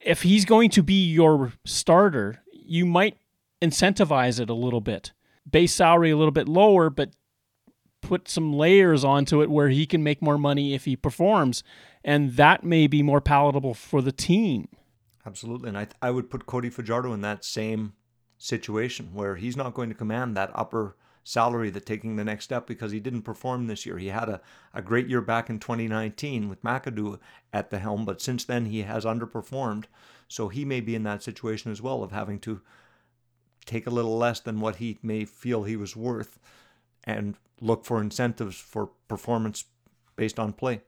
If 0.00 0.22
he's 0.22 0.46
going 0.46 0.70
to 0.70 0.82
be 0.82 1.10
your 1.10 1.52
starter, 1.66 2.42
you 2.50 2.86
might 2.86 3.18
incentivize 3.60 4.40
it 4.40 4.48
a 4.48 4.54
little 4.54 4.80
bit. 4.80 5.12
Base 5.48 5.74
salary 5.74 6.10
a 6.10 6.16
little 6.16 6.32
bit 6.32 6.48
lower, 6.48 6.88
but 6.88 7.10
put 8.02 8.28
some 8.28 8.52
layers 8.52 9.04
onto 9.04 9.40
it 9.40 9.50
where 9.50 9.70
he 9.70 9.86
can 9.86 10.02
make 10.02 10.20
more 10.20 10.36
money 10.36 10.74
if 10.74 10.84
he 10.84 10.96
performs 10.96 11.64
and 12.04 12.36
that 12.36 12.64
may 12.64 12.86
be 12.86 13.02
more 13.02 13.20
palatable 13.20 13.74
for 13.74 14.02
the 14.02 14.12
team. 14.12 14.68
Absolutely, 15.24 15.68
and 15.68 15.78
I 15.78 15.86
I 16.00 16.10
would 16.10 16.30
put 16.30 16.46
Cody 16.46 16.68
Fajardo 16.68 17.12
in 17.12 17.20
that 17.20 17.44
same 17.44 17.94
situation 18.38 19.10
where 19.12 19.36
he's 19.36 19.56
not 19.56 19.74
going 19.74 19.88
to 19.88 19.94
command 19.94 20.36
that 20.36 20.50
upper 20.54 20.96
salary 21.24 21.70
that 21.70 21.86
taking 21.86 22.16
the 22.16 22.24
next 22.24 22.44
step 22.44 22.66
because 22.66 22.90
he 22.90 22.98
didn't 22.98 23.22
perform 23.22 23.68
this 23.68 23.86
year. 23.86 23.98
He 23.98 24.08
had 24.08 24.28
a, 24.28 24.40
a 24.74 24.82
great 24.82 25.06
year 25.06 25.20
back 25.20 25.48
in 25.48 25.60
2019 25.60 26.48
with 26.48 26.62
McAdoo 26.64 27.20
at 27.52 27.70
the 27.70 27.78
helm, 27.78 28.04
but 28.04 28.20
since 28.20 28.44
then 28.44 28.66
he 28.66 28.82
has 28.82 29.04
underperformed. 29.04 29.84
So 30.26 30.48
he 30.48 30.64
may 30.64 30.80
be 30.80 30.96
in 30.96 31.04
that 31.04 31.22
situation 31.22 31.70
as 31.70 31.80
well 31.80 32.02
of 32.02 32.10
having 32.10 32.40
to 32.40 32.60
take 33.64 33.86
a 33.86 33.90
little 33.90 34.18
less 34.18 34.40
than 34.40 34.60
what 34.60 34.76
he 34.76 34.98
may 35.00 35.24
feel 35.24 35.62
he 35.62 35.76
was 35.76 35.94
worth 35.94 36.40
and 37.04 37.36
look 37.60 37.84
for 37.84 38.00
incentives 38.00 38.56
for 38.56 38.90
performance 39.08 39.64
based 40.16 40.38
on 40.38 40.52
play 40.52 40.82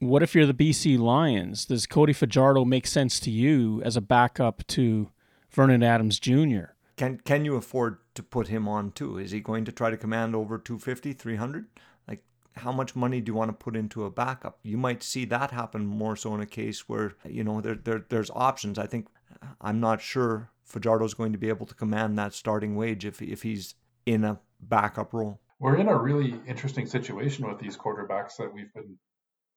what 0.00 0.22
if 0.22 0.34
you're 0.34 0.46
the 0.46 0.54
BC 0.54 0.98
Lions? 0.98 1.64
Does 1.64 1.86
Cody 1.86 2.12
Fajardo 2.12 2.64
make 2.64 2.86
sense 2.86 3.18
to 3.20 3.30
you 3.30 3.82
as 3.82 3.96
a 3.96 4.00
backup 4.00 4.66
to 4.68 5.10
Vernon 5.50 5.82
Adams 5.82 6.20
Jr.? 6.20 6.72
Can 6.96 7.18
can 7.24 7.44
you 7.44 7.56
afford 7.56 7.98
to 8.14 8.22
put 8.22 8.48
him 8.48 8.68
on 8.68 8.92
too? 8.92 9.18
Is 9.18 9.30
he 9.30 9.40
going 9.40 9.64
to 9.64 9.72
try 9.72 9.90
to 9.90 9.96
command 9.96 10.34
over 10.34 10.58
250, 10.58 11.12
300? 11.12 11.66
Like 12.06 12.22
how 12.56 12.72
much 12.72 12.96
money 12.96 13.20
do 13.20 13.30
you 13.30 13.34
want 13.34 13.50
to 13.50 13.64
put 13.64 13.76
into 13.76 14.04
a 14.04 14.10
backup? 14.10 14.58
You 14.62 14.76
might 14.76 15.02
see 15.02 15.24
that 15.26 15.50
happen 15.50 15.86
more 15.86 16.16
so 16.16 16.34
in 16.34 16.40
a 16.40 16.46
case 16.46 16.88
where 16.88 17.14
you 17.24 17.44
know 17.44 17.60
there, 17.60 17.76
there 17.76 18.04
there's 18.08 18.30
options. 18.30 18.78
I 18.78 18.86
think 18.86 19.08
I'm 19.60 19.80
not 19.80 20.00
sure 20.00 20.50
Fajardo's 20.64 21.14
going 21.14 21.32
to 21.32 21.38
be 21.38 21.48
able 21.48 21.66
to 21.66 21.74
command 21.74 22.18
that 22.18 22.34
starting 22.34 22.76
wage 22.76 23.04
if 23.04 23.20
if 23.22 23.42
he's 23.42 23.74
in 24.06 24.24
a 24.24 24.40
backup 24.60 25.12
role. 25.12 25.40
We're 25.58 25.76
in 25.76 25.88
a 25.88 25.96
really 25.96 26.34
interesting 26.46 26.86
situation 26.86 27.48
with 27.48 27.58
these 27.58 27.76
quarterbacks 27.76 28.36
that 28.38 28.52
we've 28.52 28.72
been 28.74 28.98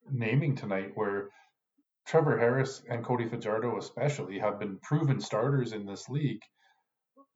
naming 0.10 0.56
tonight 0.56 0.92
where 0.96 1.30
Trevor 2.08 2.38
Harris 2.38 2.82
and 2.90 3.06
Cody 3.06 3.28
Fajardo, 3.28 3.78
especially, 3.78 4.40
have 4.40 4.60
been 4.60 4.80
proven 4.80 5.20
starters 5.20 5.74
in 5.74 5.86
this 5.86 6.10
league, 6.10 6.42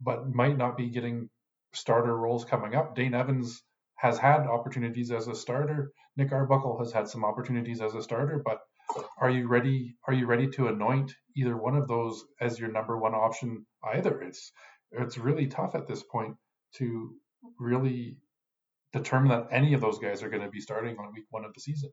but 0.02 0.34
might 0.34 0.58
not 0.58 0.78
be 0.78 0.90
getting 0.90 1.30
starter 1.74 2.16
roles 2.18 2.46
coming 2.46 2.74
up. 2.76 2.96
Dane 2.96 3.14
Evans 3.14 3.62
has 3.98 4.18
had 4.18 4.48
opportunities 4.48 5.12
as 5.12 5.28
a 5.28 5.36
starter. 5.36 5.92
Nick 6.18 6.32
Arbuckle 6.32 6.80
has 6.80 6.92
had 6.92 7.08
some 7.08 7.24
opportunities 7.24 7.82
as 7.82 7.94
a 7.94 8.02
starter, 8.02 8.42
but 8.44 8.60
are 9.20 9.30
you 9.30 9.48
ready? 9.48 9.96
Are 10.08 10.14
you 10.14 10.26
ready 10.26 10.48
to 10.52 10.68
anoint 10.68 11.14
either 11.36 11.58
one 11.58 11.76
of 11.76 11.88
those 11.88 12.26
as 12.40 12.60
your 12.60 12.72
number 12.72 12.98
one 12.98 13.14
option? 13.14 13.66
Either 13.84 14.22
it's 14.22 14.52
it's 14.92 15.18
really 15.18 15.48
tough 15.48 15.76
at 15.76 15.88
this 15.88 16.04
point 16.04 16.36
to 16.76 17.16
really 17.60 18.18
determine 18.94 19.30
that 19.30 19.48
any 19.52 19.74
of 19.74 19.82
those 19.82 20.00
guys 20.00 20.24
are 20.24 20.30
going 20.30 20.42
to 20.42 20.50
be 20.50 20.62
starting 20.62 20.98
on 20.98 21.14
week 21.14 21.26
one 21.30 21.46
of 21.46 21.54
the 21.54 21.60
season. 21.60 21.90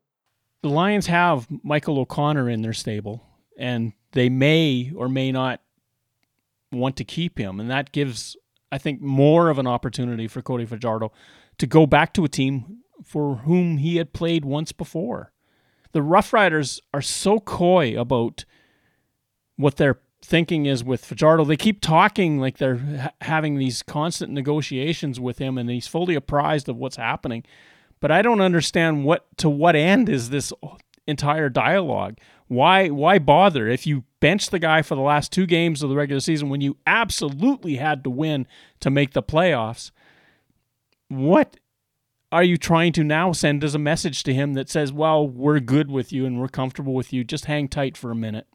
The 0.61 0.69
Lions 0.69 1.07
have 1.07 1.47
Michael 1.63 1.99
O'Connor 1.99 2.49
in 2.49 2.61
their 2.61 2.73
stable, 2.73 3.25
and 3.57 3.93
they 4.13 4.29
may 4.29 4.91
or 4.95 5.09
may 5.09 5.31
not 5.31 5.61
want 6.71 6.95
to 6.97 7.03
keep 7.03 7.37
him, 7.37 7.59
and 7.59 7.69
that 7.69 7.91
gives 7.91 8.37
I 8.71 8.79
think 8.79 9.01
more 9.01 9.49
of 9.49 9.59
an 9.59 9.67
opportunity 9.67 10.27
for 10.27 10.41
Cody 10.41 10.65
Fajardo 10.65 11.11
to 11.59 11.67
go 11.67 11.85
back 11.85 12.11
to 12.13 12.25
a 12.25 12.29
team 12.29 12.79
for 13.05 13.35
whom 13.35 13.77
he 13.77 13.97
had 13.97 14.13
played 14.13 14.45
once 14.45 14.71
before. 14.71 15.31
The 15.91 16.01
Rough 16.01 16.33
Riders 16.33 16.81
are 16.91 17.01
so 17.01 17.39
coy 17.39 17.99
about 17.99 18.45
what 19.57 19.77
their 19.77 19.99
thinking 20.23 20.65
is 20.65 20.83
with 20.83 21.03
Fajardo. 21.03 21.45
They 21.45 21.57
keep 21.57 21.81
talking 21.81 22.39
like 22.39 22.57
they're 22.57 22.77
ha- 22.77 23.11
having 23.21 23.57
these 23.57 23.83
constant 23.83 24.31
negotiations 24.31 25.19
with 25.19 25.37
him, 25.37 25.57
and 25.57 25.69
he's 25.69 25.87
fully 25.87 26.15
apprised 26.15 26.69
of 26.69 26.77
what's 26.77 26.95
happening. 26.95 27.43
But 27.99 28.11
I 28.11 28.21
don't 28.21 28.41
understand 28.41 29.05
what 29.05 29.25
to 29.37 29.49
what 29.49 29.75
end 29.75 30.09
is 30.09 30.29
this 30.29 30.51
entire 31.07 31.49
dialogue. 31.49 32.17
Why 32.47 32.89
why 32.89 33.19
bother 33.19 33.67
if 33.67 33.85
you 33.85 34.03
bench 34.19 34.49
the 34.49 34.59
guy 34.59 34.81
for 34.81 34.95
the 34.95 35.01
last 35.01 35.31
two 35.31 35.45
games 35.45 35.83
of 35.83 35.89
the 35.89 35.95
regular 35.95 36.19
season 36.19 36.49
when 36.49 36.61
you 36.61 36.77
absolutely 36.87 37.75
had 37.75 38.03
to 38.03 38.09
win 38.09 38.47
to 38.79 38.89
make 38.89 39.11
the 39.11 39.23
playoffs? 39.23 39.91
What 41.09 41.57
are 42.31 42.43
you 42.43 42.57
trying 42.57 42.93
to 42.93 43.03
now 43.03 43.31
send 43.31 43.63
as 43.63 43.75
a 43.75 43.79
message 43.79 44.23
to 44.23 44.33
him 44.33 44.53
that 44.53 44.69
says, 44.69 44.91
"Well, 44.91 45.27
we're 45.27 45.59
good 45.59 45.91
with 45.91 46.11
you 46.11 46.25
and 46.25 46.39
we're 46.39 46.47
comfortable 46.47 46.93
with 46.93 47.13
you. 47.13 47.23
Just 47.23 47.45
hang 47.45 47.67
tight 47.67 47.97
for 47.97 48.09
a 48.09 48.15
minute." 48.15 48.47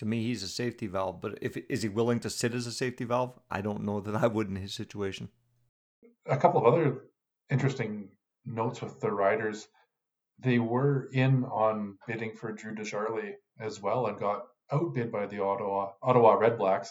To 0.00 0.06
me, 0.06 0.22
he's 0.22 0.42
a 0.42 0.48
safety 0.48 0.86
valve, 0.86 1.20
but 1.20 1.36
if 1.42 1.58
is 1.68 1.82
he 1.82 1.90
willing 1.90 2.20
to 2.20 2.30
sit 2.30 2.54
as 2.54 2.66
a 2.66 2.72
safety 2.72 3.04
valve? 3.04 3.38
I 3.50 3.60
don't 3.60 3.84
know 3.84 4.00
that 4.00 4.14
I 4.14 4.28
would 4.28 4.48
in 4.48 4.56
his 4.56 4.72
situation. 4.72 5.28
A 6.24 6.38
couple 6.38 6.66
of 6.66 6.72
other 6.72 7.02
interesting 7.50 8.08
notes 8.46 8.80
with 8.80 8.98
the 9.00 9.10
riders. 9.10 9.68
They 10.38 10.58
were 10.58 11.10
in 11.12 11.44
on 11.44 11.98
bidding 12.06 12.34
for 12.34 12.50
Drew 12.50 12.74
Desjarlais 12.74 13.34
as 13.60 13.82
well 13.82 14.06
and 14.06 14.18
got 14.18 14.46
outbid 14.72 15.12
by 15.12 15.26
the 15.26 15.42
Ottawa 15.42 15.92
Ottawa 16.02 16.32
Red 16.32 16.56
Blacks. 16.56 16.90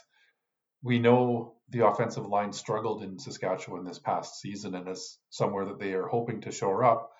We 0.83 0.99
know 0.99 1.55
the 1.69 1.87
offensive 1.87 2.27
line 2.27 2.53
struggled 2.53 3.01
in 3.01 3.17
Saskatchewan 3.17 3.85
this 3.85 3.97
past 3.97 4.39
season 4.39 4.75
and 4.75 4.87
is 4.87 5.17
somewhere 5.31 5.65
that 5.65 5.79
they 5.79 5.93
are 5.93 6.05
hoping 6.05 6.41
to 6.41 6.51
shore 6.51 6.83
up. 6.83 7.11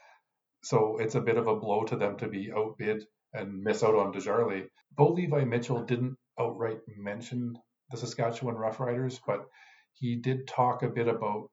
So 0.62 1.00
it's 1.00 1.16
a 1.16 1.22
bit 1.22 1.38
of 1.38 1.48
a 1.48 1.56
blow 1.56 1.84
to 1.86 1.96
them 1.96 2.16
to 2.18 2.28
be 2.28 2.52
outbid 2.56 3.08
and 3.34 3.64
miss 3.64 3.84
out 3.84 3.96
on 3.96 4.14
Desjarlais. 4.14 4.68
Bo 4.96 5.14
Levi 5.14 5.44
Mitchell 5.44 5.84
didn't 5.84 6.18
outright 6.40 6.80
mention 6.98 7.58
the 7.92 7.98
Saskatchewan 7.98 8.56
Roughriders, 8.56 9.20
but 9.26 9.46
he 9.94 10.16
did 10.16 10.48
talk 10.48 10.84
a 10.84 10.90
bit 10.90 11.08
about 11.08 11.50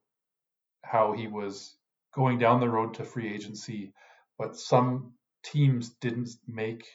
how 0.82 1.12
he 1.12 1.26
was 1.26 1.76
going 2.14 2.38
down 2.38 2.60
the 2.60 2.68
road 2.68 2.94
to 2.94 3.04
free 3.04 3.32
agency, 3.32 3.92
but 4.38 4.56
some 4.56 5.12
teams 5.44 5.90
didn't 6.00 6.30
make 6.46 6.86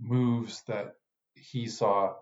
moves 0.00 0.62
that 0.66 0.94
he 1.34 1.66
saw 1.66 2.14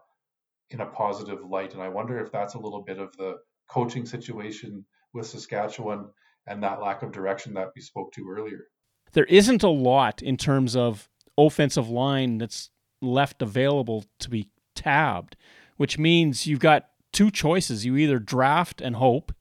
in 0.70 0.80
a 0.80 0.86
positive 0.86 1.44
light. 1.44 1.74
And 1.74 1.82
I 1.82 1.88
wonder 1.88 2.18
if 2.18 2.32
that's 2.32 2.54
a 2.54 2.58
little 2.58 2.82
bit 2.82 2.98
of 2.98 3.16
the 3.16 3.38
coaching 3.68 4.06
situation 4.06 4.84
with 5.14 5.26
Saskatchewan 5.26 6.10
and 6.46 6.62
that 6.62 6.80
lack 6.80 7.02
of 7.02 7.12
direction 7.12 7.54
that 7.54 7.70
we 7.74 7.82
spoke 7.82 8.12
to 8.12 8.28
earlier. 8.28 8.66
There 9.12 9.24
isn't 9.24 9.62
a 9.62 9.68
lot 9.68 10.22
in 10.22 10.36
terms 10.36 10.74
of 10.74 11.08
offensive 11.36 11.88
line 11.88 12.38
that's 12.38 12.70
left 13.00 13.42
available 13.42 14.04
to 14.18 14.30
be 14.30 14.48
tabbed, 14.74 15.36
which 15.76 15.98
means 15.98 16.46
you've 16.46 16.60
got 16.60 16.88
two 17.12 17.30
choices. 17.30 17.84
You 17.84 17.96
either 17.96 18.18
draft 18.18 18.80
and 18.80 18.96
hope, 18.96 19.32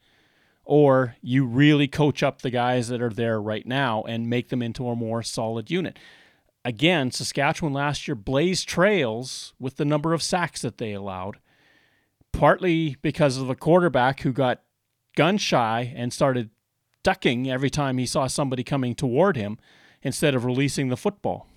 or 0.64 1.16
you 1.22 1.46
really 1.46 1.88
coach 1.88 2.24
up 2.24 2.42
the 2.42 2.50
guys 2.50 2.88
that 2.88 3.02
are 3.02 3.10
there 3.10 3.42
right 3.42 3.66
now 3.66 4.04
and 4.04 4.30
make 4.30 4.50
them 4.50 4.62
into 4.62 4.88
a 4.88 4.96
more 4.96 5.24
solid 5.24 5.70
unit 5.70 5.98
again, 6.64 7.12
Saskatchewan 7.12 7.74
last 7.74 8.08
year 8.08 8.16
blazed 8.16 8.68
trails 8.68 9.54
with 9.60 9.78
the 9.78 9.86
number 9.86 10.14
of 10.14 10.22
sacks 10.22 10.62
that 10.62 10.78
they 10.78 10.94
allowed, 10.94 11.40
partly 12.32 12.98
because 13.02 13.38
of 13.38 13.50
a 13.50 13.56
quarterback 13.56 14.22
who 14.22 14.32
got 14.32 14.62
gun 15.16 15.38
shy 15.38 15.94
and 15.96 16.14
started 16.14 16.50
ducking 17.04 17.50
every 17.50 17.70
time 17.70 17.98
he 17.98 18.06
saw 18.06 18.28
somebody 18.28 18.64
coming 18.64 18.96
toward 18.96 19.36
him 19.36 19.58
instead 20.04 20.36
of 20.36 20.46
releasing 20.46 20.90
the 20.90 20.98
football. 20.98 21.48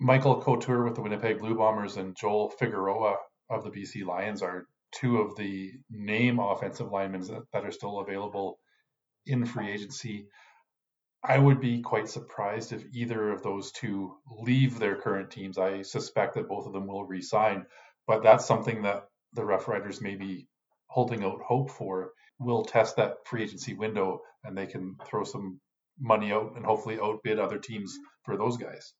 Michael 0.00 0.40
Couture 0.40 0.84
with 0.84 0.94
the 0.94 1.02
Winnipeg 1.02 1.40
Blue 1.40 1.56
Bombers 1.56 1.96
and 1.96 2.14
Joel 2.14 2.50
Figueroa 2.50 3.16
of 3.50 3.64
the 3.64 3.70
BC 3.70 4.06
Lions 4.06 4.42
are 4.42 4.68
two 4.92 5.18
of 5.18 5.34
the 5.34 5.72
name 5.90 6.38
offensive 6.38 6.92
linemen 6.92 7.22
that, 7.22 7.42
that 7.52 7.64
are 7.64 7.72
still 7.72 7.98
available 7.98 8.60
in 9.26 9.44
free 9.44 9.72
agency. 9.72 10.28
I 11.24 11.36
would 11.38 11.60
be 11.60 11.82
quite 11.82 12.08
surprised 12.08 12.72
if 12.72 12.84
either 12.92 13.32
of 13.32 13.42
those 13.42 13.72
two 13.72 14.14
leave 14.40 14.78
their 14.78 14.94
current 14.94 15.32
teams. 15.32 15.58
I 15.58 15.82
suspect 15.82 16.36
that 16.36 16.48
both 16.48 16.66
of 16.66 16.72
them 16.72 16.86
will 16.86 17.04
resign, 17.04 17.66
but 18.06 18.22
that's 18.22 18.46
something 18.46 18.82
that 18.82 19.08
the 19.32 19.44
Rough 19.44 19.66
Riders 19.66 20.00
may 20.00 20.14
be 20.14 20.46
holding 20.86 21.24
out 21.24 21.42
hope 21.42 21.70
for. 21.70 22.12
We'll 22.38 22.64
test 22.64 22.94
that 22.96 23.26
free 23.26 23.42
agency 23.42 23.74
window 23.74 24.20
and 24.44 24.56
they 24.56 24.66
can 24.66 24.94
throw 25.04 25.24
some 25.24 25.60
money 25.98 26.30
out 26.30 26.52
and 26.54 26.64
hopefully 26.64 27.00
outbid 27.02 27.40
other 27.40 27.58
teams 27.58 27.98
for 28.22 28.36
those 28.36 28.56
guys. 28.56 28.94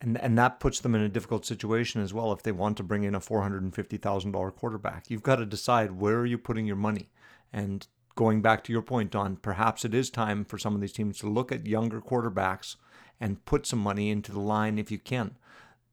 And 0.00 0.20
and 0.20 0.36
that 0.38 0.60
puts 0.60 0.80
them 0.80 0.94
in 0.94 1.00
a 1.00 1.08
difficult 1.08 1.46
situation 1.46 2.02
as 2.02 2.12
well 2.12 2.32
if 2.32 2.42
they 2.42 2.52
want 2.52 2.76
to 2.76 2.82
bring 2.82 3.04
in 3.04 3.14
a 3.14 3.20
four 3.20 3.42
hundred 3.42 3.62
and 3.62 3.74
fifty 3.74 3.96
thousand 3.96 4.32
dollar 4.32 4.50
quarterback. 4.50 5.04
You've 5.08 5.22
got 5.22 5.36
to 5.36 5.46
decide 5.46 5.92
where 5.92 6.18
are 6.18 6.26
you 6.26 6.38
putting 6.38 6.66
your 6.66 6.76
money. 6.76 7.10
And 7.52 7.86
going 8.14 8.42
back 8.42 8.64
to 8.64 8.72
your 8.72 8.82
point, 8.82 9.10
Don, 9.10 9.36
perhaps 9.36 9.84
it 9.84 9.94
is 9.94 10.10
time 10.10 10.44
for 10.44 10.58
some 10.58 10.74
of 10.74 10.80
these 10.80 10.92
teams 10.92 11.18
to 11.18 11.28
look 11.28 11.52
at 11.52 11.66
younger 11.66 12.00
quarterbacks 12.00 12.76
and 13.20 13.44
put 13.44 13.66
some 13.66 13.78
money 13.78 14.10
into 14.10 14.32
the 14.32 14.40
line 14.40 14.78
if 14.78 14.90
you 14.90 14.98
can. 14.98 15.36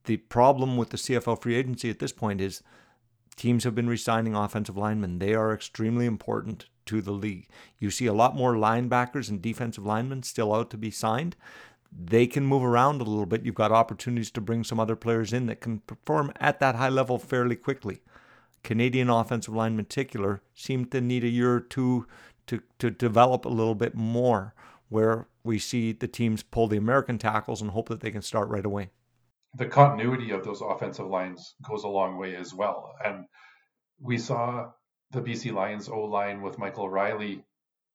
The 0.05 0.17
problem 0.17 0.77
with 0.77 0.89
the 0.89 0.97
CFL 0.97 1.41
free 1.41 1.55
agency 1.55 1.89
at 1.89 1.99
this 1.99 2.11
point 2.11 2.41
is 2.41 2.63
teams 3.35 3.63
have 3.63 3.75
been 3.75 3.87
resigning 3.87 4.35
offensive 4.35 4.77
linemen. 4.77 5.19
They 5.19 5.33
are 5.33 5.53
extremely 5.53 6.05
important 6.05 6.65
to 6.87 7.01
the 7.01 7.11
league. 7.11 7.47
You 7.79 7.91
see 7.91 8.07
a 8.07 8.13
lot 8.13 8.35
more 8.35 8.55
linebackers 8.55 9.29
and 9.29 9.41
defensive 9.41 9.85
linemen 9.85 10.23
still 10.23 10.53
out 10.53 10.69
to 10.71 10.77
be 10.77 10.91
signed. 10.91 11.35
They 11.91 12.25
can 12.27 12.45
move 12.45 12.63
around 12.63 13.01
a 13.01 13.03
little 13.03 13.25
bit. 13.25 13.45
You've 13.45 13.55
got 13.55 13.71
opportunities 13.71 14.31
to 14.31 14.41
bring 14.41 14.63
some 14.63 14.79
other 14.79 14.95
players 14.95 15.33
in 15.33 15.47
that 15.47 15.61
can 15.61 15.79
perform 15.79 16.31
at 16.39 16.59
that 16.59 16.75
high 16.75 16.89
level 16.89 17.17
fairly 17.17 17.55
quickly. 17.55 18.01
Canadian 18.63 19.09
offensive 19.09 19.53
line 19.53 19.73
in 19.73 19.85
particular 19.85 20.41
seem 20.53 20.85
to 20.85 21.01
need 21.01 21.23
a 21.23 21.29
year 21.29 21.55
or 21.55 21.59
two 21.59 22.07
to, 22.47 22.61
to 22.79 22.89
develop 22.89 23.45
a 23.45 23.49
little 23.49 23.75
bit 23.75 23.95
more, 23.95 24.53
where 24.89 25.27
we 25.43 25.57
see 25.57 25.91
the 25.91 26.07
teams 26.07 26.43
pull 26.43 26.67
the 26.67 26.77
American 26.77 27.17
tackles 27.17 27.61
and 27.61 27.71
hope 27.71 27.89
that 27.89 28.01
they 28.01 28.11
can 28.11 28.21
start 28.21 28.49
right 28.49 28.65
away. 28.65 28.89
The 29.55 29.65
continuity 29.65 30.31
of 30.31 30.45
those 30.45 30.61
offensive 30.61 31.07
lines 31.07 31.55
goes 31.67 31.83
a 31.83 31.89
long 31.89 32.17
way 32.17 32.35
as 32.35 32.53
well. 32.53 32.93
And 33.03 33.25
we 33.99 34.17
saw 34.17 34.71
the 35.11 35.21
BC 35.21 35.53
Lions 35.53 35.89
O 35.89 36.01
line 36.01 36.41
with 36.41 36.57
Michael 36.57 36.89
Reilly 36.89 37.43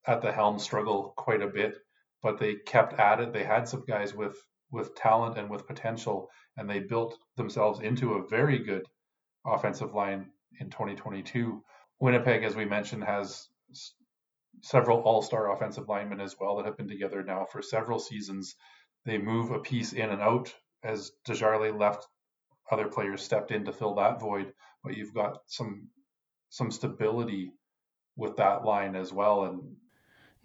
at 0.07 0.23
the 0.23 0.33
helm 0.33 0.59
struggle 0.59 1.15
quite 1.17 1.43
a 1.43 1.49
bit, 1.49 1.79
but 2.23 2.39
they 2.39 2.55
kept 2.55 2.95
at 2.95 3.21
it. 3.21 3.33
They 3.33 3.45
had 3.45 3.69
some 3.69 3.85
guys 3.87 4.15
with 4.15 4.37
with 4.71 4.95
talent 4.97 5.39
and 5.39 5.49
with 5.49 5.67
potential, 5.67 6.29
and 6.57 6.69
they 6.69 6.81
built 6.81 7.19
themselves 7.37 7.81
into 7.81 8.15
a 8.15 8.27
very 8.29 8.59
good 8.59 8.85
offensive 9.47 9.95
line 9.95 10.31
in 10.61 10.71
2022. 10.71 11.63
Winnipeg, 12.01 12.43
as 12.43 12.57
we 12.57 12.65
mentioned, 12.65 13.05
has 13.05 13.49
several 14.63 15.01
all-star 15.01 15.53
offensive 15.53 15.89
linemen 15.89 16.21
as 16.21 16.37
well 16.39 16.57
that 16.57 16.67
have 16.67 16.77
been 16.77 16.89
together 16.89 17.23
now 17.23 17.45
for 17.45 17.63
several 17.63 17.99
seasons. 17.99 18.57
They 19.05 19.19
move 19.19 19.51
a 19.51 19.61
piece 19.61 19.93
in 19.93 20.11
and 20.11 20.21
out 20.21 20.53
as 20.83 21.13
Desjarlais 21.27 21.79
left. 21.79 22.07
Other 22.71 22.89
players 22.89 23.23
stepped 23.23 23.53
in 23.53 23.65
to 23.67 23.73
fill 23.73 23.95
that 23.95 24.21
void, 24.21 24.53
but 24.83 24.97
you've 24.97 25.15
got 25.15 25.39
some 25.47 25.89
some 26.49 26.71
stability 26.71 27.53
with 28.17 28.37
that 28.37 28.65
line 28.65 28.97
as 28.97 29.13
well. 29.13 29.45
And 29.45 29.77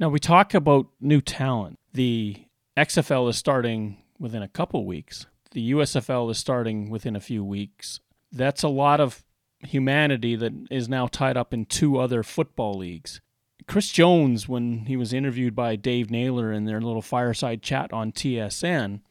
now 0.02 0.10
we 0.10 0.20
talk 0.20 0.56
about 0.56 0.88
new 1.00 1.22
talent. 1.22 1.78
The 1.94 2.48
XFL 2.76 3.30
is 3.30 3.38
starting 3.38 4.02
within 4.18 4.42
a 4.42 4.48
couple 4.48 4.84
weeks. 4.84 5.28
The 5.52 5.72
USFL 5.74 6.32
is 6.32 6.40
starting 6.40 6.90
within 6.90 7.16
a 7.16 7.20
few 7.20 7.44
weeks. 7.44 8.00
That's 8.32 8.64
a 8.64 8.68
lot 8.68 9.00
of 9.00 9.24
humanity 9.60 10.36
that 10.36 10.54
is 10.72 10.90
now 10.90 11.06
tied 11.06 11.38
up 11.38 11.54
in 11.54 11.66
two 11.66 12.00
other 12.00 12.24
football 12.24 12.74
leagues. 12.74 13.22
Chris 13.68 13.90
Jones, 13.90 14.50
when 14.50 14.86
he 14.86 14.98
was 14.98 15.14
interviewed 15.14 15.56
by 15.56 15.76
Dave 15.76 16.10
Naylor 16.10 16.52
in 16.52 16.66
their 16.66 16.82
little 16.82 17.04
fireside 17.04 17.62
chat 17.62 17.94
on 17.94 18.12
TSN, 18.12 19.02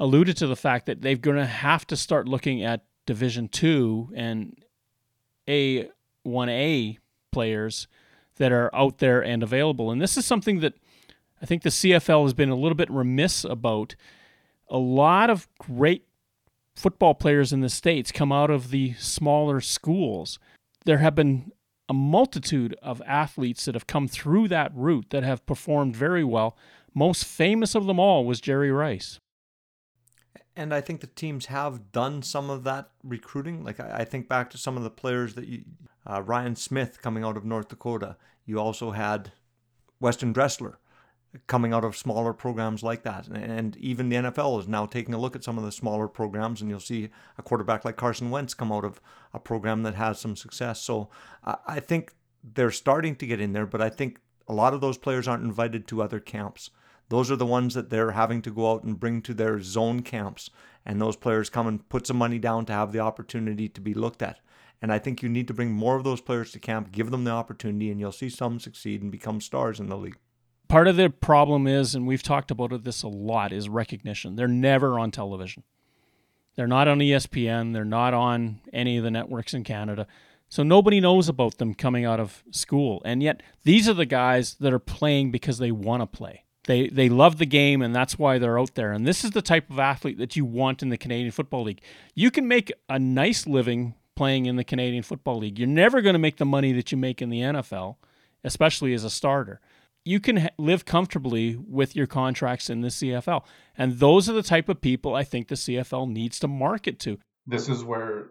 alluded 0.00 0.36
to 0.38 0.48
the 0.48 0.56
fact 0.56 0.86
that 0.86 1.02
they're 1.02 1.14
going 1.14 1.36
to 1.36 1.46
have 1.46 1.86
to 1.86 1.96
start 1.96 2.26
looking 2.26 2.64
at 2.64 2.84
Division 3.06 3.46
Two 3.46 4.10
and 4.16 4.58
A 5.48 5.88
one 6.24 6.48
A 6.48 6.98
players 7.30 7.86
that 8.36 8.52
are 8.52 8.74
out 8.74 8.98
there 8.98 9.22
and 9.22 9.42
available. 9.42 9.90
And 9.90 10.00
this 10.00 10.16
is 10.16 10.24
something 10.24 10.60
that 10.60 10.74
I 11.42 11.46
think 11.46 11.62
the 11.62 11.70
CFL 11.70 12.24
has 12.24 12.34
been 12.34 12.50
a 12.50 12.56
little 12.56 12.76
bit 12.76 12.90
remiss 12.90 13.44
about. 13.44 13.94
A 14.68 14.78
lot 14.78 15.30
of 15.30 15.48
great 15.58 16.06
football 16.74 17.14
players 17.14 17.52
in 17.52 17.60
the 17.60 17.68
States 17.68 18.12
come 18.12 18.32
out 18.32 18.50
of 18.50 18.70
the 18.70 18.94
smaller 18.94 19.60
schools. 19.60 20.38
There 20.84 20.98
have 20.98 21.14
been 21.14 21.52
a 21.88 21.94
multitude 21.94 22.74
of 22.82 23.02
athletes 23.06 23.64
that 23.64 23.74
have 23.74 23.86
come 23.86 24.08
through 24.08 24.48
that 24.48 24.72
route 24.74 25.10
that 25.10 25.22
have 25.22 25.46
performed 25.46 25.94
very 25.94 26.24
well. 26.24 26.56
Most 26.94 27.24
famous 27.24 27.74
of 27.74 27.86
them 27.86 28.00
all 28.00 28.24
was 28.24 28.40
Jerry 28.40 28.70
Rice. 28.70 29.20
And 30.56 30.72
I 30.72 30.80
think 30.80 31.00
the 31.02 31.06
teams 31.06 31.46
have 31.46 31.92
done 31.92 32.22
some 32.22 32.48
of 32.48 32.64
that 32.64 32.90
recruiting. 33.04 33.62
Like 33.62 33.78
I, 33.78 34.04
think 34.04 34.28
back 34.28 34.48
to 34.50 34.58
some 34.58 34.76
of 34.76 34.82
the 34.82 34.90
players 34.90 35.34
that 35.34 35.46
you, 35.46 35.64
uh, 36.06 36.22
Ryan 36.22 36.56
Smith 36.56 37.02
coming 37.02 37.22
out 37.22 37.36
of 37.36 37.44
North 37.44 37.68
Dakota. 37.68 38.16
You 38.46 38.58
also 38.58 38.92
had 38.92 39.32
Weston 40.00 40.32
Dressler 40.32 40.78
coming 41.46 41.72
out 41.72 41.84
of 41.84 41.96
smaller 41.96 42.32
programs 42.32 42.82
like 42.82 43.02
that. 43.02 43.28
And 43.28 43.76
even 43.76 44.08
the 44.08 44.16
NFL 44.16 44.60
is 44.60 44.68
now 44.68 44.86
taking 44.86 45.14
a 45.14 45.18
look 45.18 45.36
at 45.36 45.44
some 45.44 45.58
of 45.58 45.64
the 45.64 45.72
smaller 45.72 46.08
programs, 46.08 46.60
and 46.60 46.70
you'll 46.70 46.80
see 46.80 47.10
a 47.36 47.42
quarterback 47.42 47.84
like 47.84 47.96
Carson 47.96 48.30
Wentz 48.30 48.54
come 48.54 48.72
out 48.72 48.84
of 48.84 49.00
a 49.34 49.38
program 49.38 49.82
that 49.82 49.94
has 49.94 50.18
some 50.18 50.36
success. 50.36 50.80
So 50.80 51.10
I 51.44 51.80
think 51.80 52.14
they're 52.42 52.70
starting 52.70 53.16
to 53.16 53.26
get 53.26 53.40
in 53.40 53.52
there, 53.52 53.66
but 53.66 53.82
I 53.82 53.90
think 53.90 54.20
a 54.48 54.52
lot 54.52 54.74
of 54.74 54.80
those 54.80 54.96
players 54.96 55.26
aren't 55.26 55.44
invited 55.44 55.86
to 55.88 56.02
other 56.02 56.20
camps. 56.20 56.70
Those 57.08 57.30
are 57.30 57.36
the 57.36 57.46
ones 57.46 57.74
that 57.74 57.90
they're 57.90 58.12
having 58.12 58.42
to 58.42 58.50
go 58.50 58.72
out 58.72 58.84
and 58.84 58.98
bring 58.98 59.22
to 59.22 59.34
their 59.34 59.60
zone 59.60 60.02
camps. 60.02 60.50
And 60.84 61.00
those 61.00 61.16
players 61.16 61.50
come 61.50 61.66
and 61.66 61.88
put 61.88 62.06
some 62.06 62.16
money 62.16 62.38
down 62.38 62.66
to 62.66 62.72
have 62.72 62.92
the 62.92 63.00
opportunity 63.00 63.68
to 63.68 63.80
be 63.80 63.94
looked 63.94 64.22
at. 64.22 64.40
And 64.82 64.92
I 64.92 64.98
think 64.98 65.22
you 65.22 65.28
need 65.28 65.48
to 65.48 65.54
bring 65.54 65.72
more 65.72 65.96
of 65.96 66.04
those 66.04 66.20
players 66.20 66.52
to 66.52 66.58
camp, 66.58 66.92
give 66.92 67.10
them 67.10 67.24
the 67.24 67.30
opportunity, 67.30 67.90
and 67.90 67.98
you'll 67.98 68.12
see 68.12 68.28
some 68.28 68.60
succeed 68.60 69.02
and 69.02 69.10
become 69.10 69.40
stars 69.40 69.80
in 69.80 69.88
the 69.88 69.96
league 69.96 70.18
part 70.68 70.88
of 70.88 70.96
the 70.96 71.10
problem 71.10 71.66
is, 71.66 71.94
and 71.94 72.06
we've 72.06 72.22
talked 72.22 72.50
about 72.50 72.84
this 72.84 73.02
a 73.02 73.08
lot, 73.08 73.52
is 73.52 73.68
recognition. 73.68 74.36
They're 74.36 74.48
never 74.48 74.98
on 74.98 75.10
television. 75.10 75.62
They're 76.56 76.66
not 76.66 76.88
on 76.88 76.98
ESPN. 76.98 77.72
They're 77.72 77.84
not 77.84 78.14
on 78.14 78.60
any 78.72 78.96
of 78.96 79.04
the 79.04 79.10
networks 79.10 79.54
in 79.54 79.64
Canada. 79.64 80.06
So 80.48 80.62
nobody 80.62 81.00
knows 81.00 81.28
about 81.28 81.58
them 81.58 81.74
coming 81.74 82.04
out 82.04 82.20
of 82.20 82.42
school. 82.50 83.02
And 83.04 83.22
yet 83.22 83.42
these 83.64 83.88
are 83.88 83.94
the 83.94 84.06
guys 84.06 84.54
that 84.60 84.72
are 84.72 84.78
playing 84.78 85.30
because 85.30 85.58
they 85.58 85.72
want 85.72 86.02
to 86.02 86.06
play. 86.06 86.44
They 86.66 86.88
they 86.88 87.08
love 87.08 87.38
the 87.38 87.46
game 87.46 87.82
and 87.82 87.94
that's 87.94 88.18
why 88.18 88.38
they're 88.38 88.58
out 88.58 88.74
there. 88.74 88.92
And 88.92 89.06
this 89.06 89.24
is 89.24 89.32
the 89.32 89.42
type 89.42 89.70
of 89.70 89.78
athlete 89.78 90.18
that 90.18 90.36
you 90.36 90.44
want 90.44 90.82
in 90.82 90.88
the 90.88 90.98
Canadian 90.98 91.30
Football 91.30 91.64
League. 91.64 91.80
You 92.14 92.30
can 92.30 92.48
make 92.48 92.72
a 92.88 92.98
nice 92.98 93.46
living 93.46 93.94
playing 94.14 94.46
in 94.46 94.56
the 94.56 94.64
Canadian 94.64 95.02
Football 95.02 95.38
League. 95.38 95.58
You're 95.58 95.68
never 95.68 96.00
going 96.00 96.14
to 96.14 96.18
make 96.18 96.36
the 96.36 96.46
money 96.46 96.72
that 96.72 96.90
you 96.90 96.98
make 96.98 97.20
in 97.20 97.28
the 97.28 97.40
NFL, 97.40 97.96
especially 98.44 98.94
as 98.94 99.04
a 99.04 99.10
starter 99.10 99.60
you 100.06 100.20
can 100.20 100.36
ha- 100.36 100.48
live 100.56 100.84
comfortably 100.84 101.56
with 101.56 101.96
your 101.96 102.06
contracts 102.06 102.70
in 102.70 102.80
the 102.80 102.88
CFL. 102.88 103.44
And 103.76 103.98
those 103.98 104.30
are 104.30 104.32
the 104.32 104.42
type 104.42 104.68
of 104.68 104.80
people 104.80 105.14
I 105.14 105.24
think 105.24 105.48
the 105.48 105.56
CFL 105.56 106.08
needs 106.08 106.38
to 106.38 106.48
market 106.48 107.00
to. 107.00 107.18
This 107.46 107.68
is 107.68 107.82
where 107.82 108.28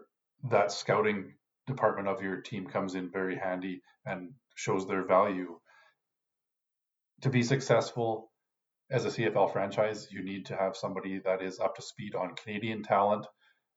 that 0.50 0.72
scouting 0.72 1.34
department 1.66 2.08
of 2.08 2.22
your 2.22 2.40
team 2.40 2.66
comes 2.66 2.94
in 2.94 3.10
very 3.10 3.36
handy 3.36 3.82
and 4.06 4.30
shows 4.54 4.88
their 4.88 5.04
value. 5.04 5.58
To 7.22 7.30
be 7.30 7.42
successful 7.42 8.30
as 8.90 9.04
a 9.04 9.08
CFL 9.08 9.52
franchise, 9.52 10.08
you 10.12 10.22
need 10.22 10.46
to 10.46 10.56
have 10.56 10.76
somebody 10.76 11.18
that 11.20 11.42
is 11.42 11.58
up 11.58 11.76
to 11.76 11.82
speed 11.82 12.14
on 12.14 12.34
Canadian 12.34 12.82
talent 12.82 13.26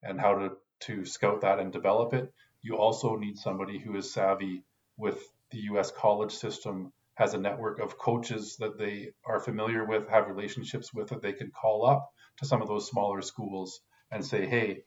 and 0.02 0.20
how 0.20 0.34
to, 0.34 0.50
to 0.80 1.04
scout 1.04 1.40
that 1.40 1.58
and 1.58 1.72
develop 1.72 2.12
it. 2.12 2.32
You 2.62 2.76
also 2.76 3.16
need 3.16 3.38
somebody 3.38 3.78
who 3.78 3.96
is 3.96 4.12
savvy 4.12 4.62
with 4.96 5.18
the 5.50 5.58
US 5.72 5.90
college 5.90 6.32
system 6.32 6.92
has 7.14 7.34
a 7.34 7.38
network 7.38 7.80
of 7.80 7.98
coaches 7.98 8.56
that 8.58 8.78
they 8.78 9.10
are 9.24 9.40
familiar 9.40 9.84
with, 9.84 10.08
have 10.08 10.28
relationships 10.28 10.92
with 10.94 11.08
that 11.08 11.22
they 11.22 11.32
can 11.32 11.50
call 11.50 11.84
up 11.86 12.12
to 12.38 12.46
some 12.46 12.62
of 12.62 12.68
those 12.68 12.88
smaller 12.88 13.20
schools 13.20 13.80
and 14.10 14.24
say, 14.24 14.46
"Hey, 14.46 14.84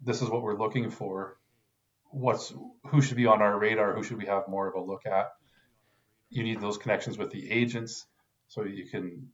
this 0.00 0.22
is 0.22 0.28
what 0.28 0.42
we're 0.42 0.58
looking 0.58 0.90
for. 0.90 1.38
What's 2.10 2.52
who 2.86 3.00
should 3.00 3.16
be 3.16 3.26
on 3.26 3.40
our 3.42 3.58
radar? 3.58 3.94
Who 3.94 4.02
should 4.02 4.18
we 4.18 4.26
have 4.26 4.48
more 4.48 4.66
of 4.68 4.74
a 4.74 4.80
look 4.80 5.06
at?" 5.06 5.30
You 6.32 6.42
need 6.42 6.60
those 6.60 6.78
connections 6.78 7.18
with 7.18 7.30
the 7.30 7.50
agents 7.50 8.06
so 8.48 8.64
you 8.64 8.86
can 8.86 9.28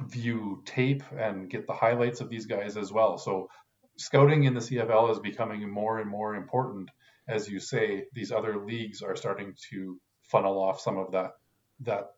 view 0.00 0.62
tape 0.66 1.02
and 1.18 1.48
get 1.48 1.66
the 1.66 1.72
highlights 1.72 2.20
of 2.20 2.28
these 2.28 2.46
guys 2.46 2.76
as 2.76 2.92
well. 2.92 3.16
So 3.16 3.48
scouting 3.96 4.44
in 4.44 4.54
the 4.54 4.60
CFL 4.60 5.10
is 5.10 5.18
becoming 5.20 5.68
more 5.68 6.00
and 6.00 6.10
more 6.10 6.34
important 6.34 6.90
as 7.26 7.48
you 7.48 7.60
say 7.60 8.04
these 8.12 8.30
other 8.30 8.62
leagues 8.62 9.00
are 9.00 9.16
starting 9.16 9.54
to 9.70 9.98
funnel 10.22 10.58
off 10.60 10.80
some 10.80 10.98
of 10.98 11.12
that 11.12 11.32
that 11.80 12.12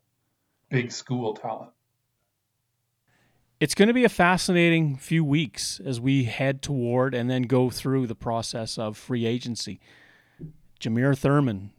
big 0.69 0.91
school 0.91 1.33
talent. 1.33 1.71
It's 3.59 3.73
going 3.73 3.87
to 3.87 3.93
be 3.93 4.03
a 4.03 4.09
fascinating 4.09 4.97
few 4.97 5.23
weeks 5.23 5.79
as 5.83 5.99
we 5.99 6.25
head 6.25 6.61
toward 6.61 7.15
and 7.15 7.29
then 7.29 7.43
go 7.43 7.69
through 7.69 8.05
the 8.05 8.15
process 8.15 8.77
of 8.77 8.97
free 8.97 9.25
agency. 9.25 9.79
Jameer 10.79 11.17
Thurman, 11.17 11.71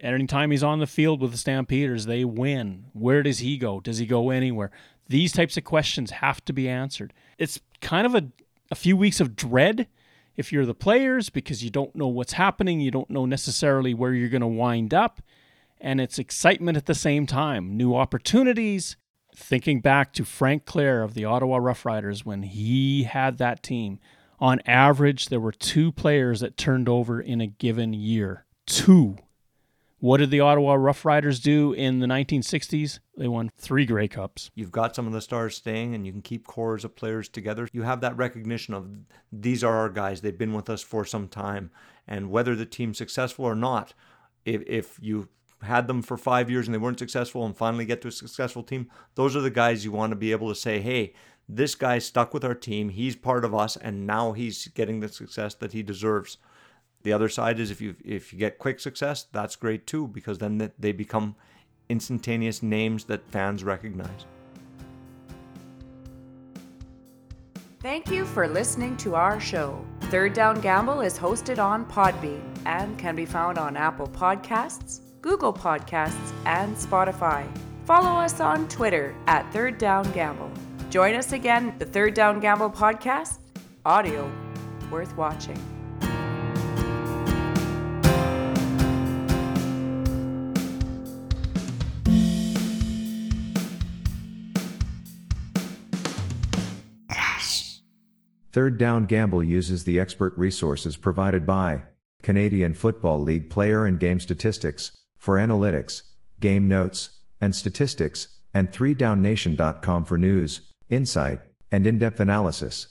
anytime 0.00 0.50
he's 0.50 0.62
on 0.62 0.78
the 0.78 0.86
field 0.86 1.20
with 1.20 1.32
the 1.32 1.38
Stampeders, 1.38 2.06
they 2.06 2.24
win. 2.24 2.86
Where 2.92 3.22
does 3.22 3.38
he 3.38 3.56
go? 3.58 3.80
Does 3.80 3.98
he 3.98 4.06
go 4.06 4.30
anywhere? 4.30 4.70
These 5.08 5.32
types 5.32 5.56
of 5.56 5.64
questions 5.64 6.10
have 6.10 6.44
to 6.44 6.52
be 6.52 6.68
answered. 6.68 7.12
It's 7.38 7.60
kind 7.80 8.06
of 8.06 8.14
a, 8.14 8.28
a 8.70 8.74
few 8.74 8.96
weeks 8.96 9.20
of 9.20 9.36
dread 9.36 9.88
if 10.36 10.52
you're 10.52 10.66
the 10.66 10.74
players 10.74 11.30
because 11.30 11.64
you 11.64 11.70
don't 11.70 11.96
know 11.96 12.08
what's 12.08 12.34
happening. 12.34 12.80
You 12.80 12.90
don't 12.90 13.10
know 13.10 13.26
necessarily 13.26 13.94
where 13.94 14.12
you're 14.12 14.28
going 14.28 14.42
to 14.42 14.46
wind 14.46 14.92
up 14.92 15.20
and 15.80 16.00
it's 16.00 16.18
excitement 16.18 16.76
at 16.76 16.86
the 16.86 16.94
same 16.94 17.26
time. 17.26 17.76
New 17.76 17.94
opportunities. 17.94 18.96
Thinking 19.34 19.80
back 19.80 20.12
to 20.14 20.24
Frank 20.24 20.64
Clair 20.64 21.02
of 21.04 21.14
the 21.14 21.24
Ottawa 21.24 21.58
Roughriders 21.58 22.24
when 22.24 22.42
he 22.42 23.04
had 23.04 23.38
that 23.38 23.62
team, 23.62 24.00
on 24.40 24.60
average, 24.66 25.26
there 25.26 25.38
were 25.38 25.52
two 25.52 25.92
players 25.92 26.40
that 26.40 26.56
turned 26.56 26.88
over 26.88 27.20
in 27.20 27.40
a 27.40 27.46
given 27.46 27.92
year. 27.92 28.46
Two. 28.66 29.16
What 30.00 30.18
did 30.18 30.30
the 30.30 30.38
Ottawa 30.38 30.76
Roughriders 30.76 31.42
do 31.42 31.72
in 31.72 31.98
the 31.98 32.06
1960s? 32.06 33.00
They 33.16 33.26
won 33.26 33.50
three 33.58 33.84
Grey 33.84 34.06
Cups. 34.06 34.48
You've 34.54 34.70
got 34.70 34.94
some 34.94 35.08
of 35.08 35.12
the 35.12 35.20
stars 35.20 35.56
staying, 35.56 35.92
and 35.92 36.06
you 36.06 36.12
can 36.12 36.22
keep 36.22 36.46
cores 36.46 36.84
of 36.84 36.94
players 36.94 37.28
together. 37.28 37.68
You 37.72 37.82
have 37.82 38.00
that 38.02 38.16
recognition 38.16 38.74
of 38.74 38.88
these 39.32 39.64
are 39.64 39.74
our 39.74 39.88
guys. 39.88 40.20
They've 40.20 40.38
been 40.38 40.52
with 40.52 40.70
us 40.70 40.82
for 40.82 41.04
some 41.04 41.26
time. 41.26 41.72
And 42.06 42.30
whether 42.30 42.54
the 42.54 42.64
team's 42.64 42.96
successful 42.96 43.44
or 43.44 43.56
not, 43.56 43.92
if, 44.44 44.62
if 44.68 44.98
you 45.02 45.30
had 45.62 45.88
them 45.88 46.02
for 46.02 46.16
five 46.16 46.48
years 46.48 46.68
and 46.68 46.74
they 46.74 46.78
weren't 46.78 47.00
successful 47.00 47.44
and 47.44 47.56
finally 47.56 47.84
get 47.84 48.00
to 48.02 48.08
a 48.08 48.12
successful 48.12 48.62
team, 48.62 48.88
those 49.16 49.34
are 49.34 49.40
the 49.40 49.50
guys 49.50 49.84
you 49.84 49.90
want 49.90 50.12
to 50.12 50.16
be 50.16 50.30
able 50.30 50.48
to 50.48 50.54
say, 50.54 50.78
hey, 50.78 51.12
this 51.48 51.74
guy 51.74 51.98
stuck 51.98 52.32
with 52.32 52.44
our 52.44 52.54
team. 52.54 52.90
He's 52.90 53.16
part 53.16 53.44
of 53.44 53.52
us, 53.52 53.76
and 53.76 54.06
now 54.06 54.30
he's 54.30 54.68
getting 54.68 55.00
the 55.00 55.08
success 55.08 55.54
that 55.56 55.72
he 55.72 55.82
deserves. 55.82 56.38
The 57.02 57.12
other 57.12 57.28
side 57.28 57.60
is 57.60 57.70
if 57.70 57.80
you 57.80 57.94
if 58.04 58.32
you 58.32 58.38
get 58.38 58.58
quick 58.58 58.80
success, 58.80 59.26
that's 59.32 59.56
great 59.56 59.86
too 59.86 60.08
because 60.08 60.38
then 60.38 60.70
they 60.78 60.92
become 60.92 61.36
instantaneous 61.88 62.62
names 62.62 63.04
that 63.04 63.28
fans 63.30 63.64
recognize. 63.64 64.26
Thank 67.80 68.10
you 68.10 68.24
for 68.24 68.48
listening 68.48 68.96
to 68.98 69.14
our 69.14 69.38
show. 69.38 69.84
Third 70.02 70.32
Down 70.32 70.60
Gamble 70.60 71.00
is 71.00 71.16
hosted 71.16 71.62
on 71.62 71.86
Podbean 71.86 72.42
and 72.66 72.98
can 72.98 73.14
be 73.14 73.24
found 73.24 73.56
on 73.56 73.76
Apple 73.76 74.08
Podcasts, 74.08 75.00
Google 75.22 75.52
Podcasts, 75.52 76.32
and 76.44 76.76
Spotify. 76.76 77.46
Follow 77.84 78.20
us 78.20 78.40
on 78.40 78.68
Twitter 78.68 79.14
at 79.28 79.50
Third 79.52 79.78
Down 79.78 80.10
Gamble. 80.10 80.50
Join 80.90 81.14
us 81.14 81.32
again, 81.32 81.74
the 81.78 81.86
Third 81.86 82.14
Down 82.14 82.40
Gamble 82.40 82.70
podcast, 82.70 83.38
audio 83.86 84.30
worth 84.90 85.16
watching. 85.16 85.77
Third 98.50 98.78
Down 98.78 99.04
Gamble 99.04 99.44
uses 99.44 99.84
the 99.84 100.00
expert 100.00 100.36
resources 100.36 100.96
provided 100.96 101.46
by 101.46 101.82
Canadian 102.22 102.74
Football 102.74 103.20
League 103.20 103.50
player 103.50 103.84
and 103.84 104.00
game 104.00 104.20
statistics 104.20 104.92
for 105.18 105.36
analytics, 105.36 106.02
game 106.40 106.66
notes, 106.66 107.10
and 107.40 107.54
statistics, 107.54 108.28
and 108.54 108.72
3downnation.com 108.72 110.04
for 110.04 110.16
news, 110.16 110.62
insight, 110.88 111.40
and 111.70 111.86
in-depth 111.86 112.20
analysis. 112.20 112.88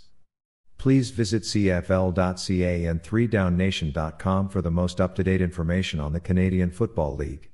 Please 0.77 1.09
visit 1.09 1.41
cfl.ca 1.41 2.85
and 2.85 3.01
3downnation.com 3.01 4.49
for 4.49 4.61
the 4.61 4.71
most 4.71 5.01
up-to-date 5.01 5.41
information 5.41 5.99
on 5.99 6.13
the 6.13 6.19
Canadian 6.19 6.69
Football 6.69 7.15
League. 7.15 7.49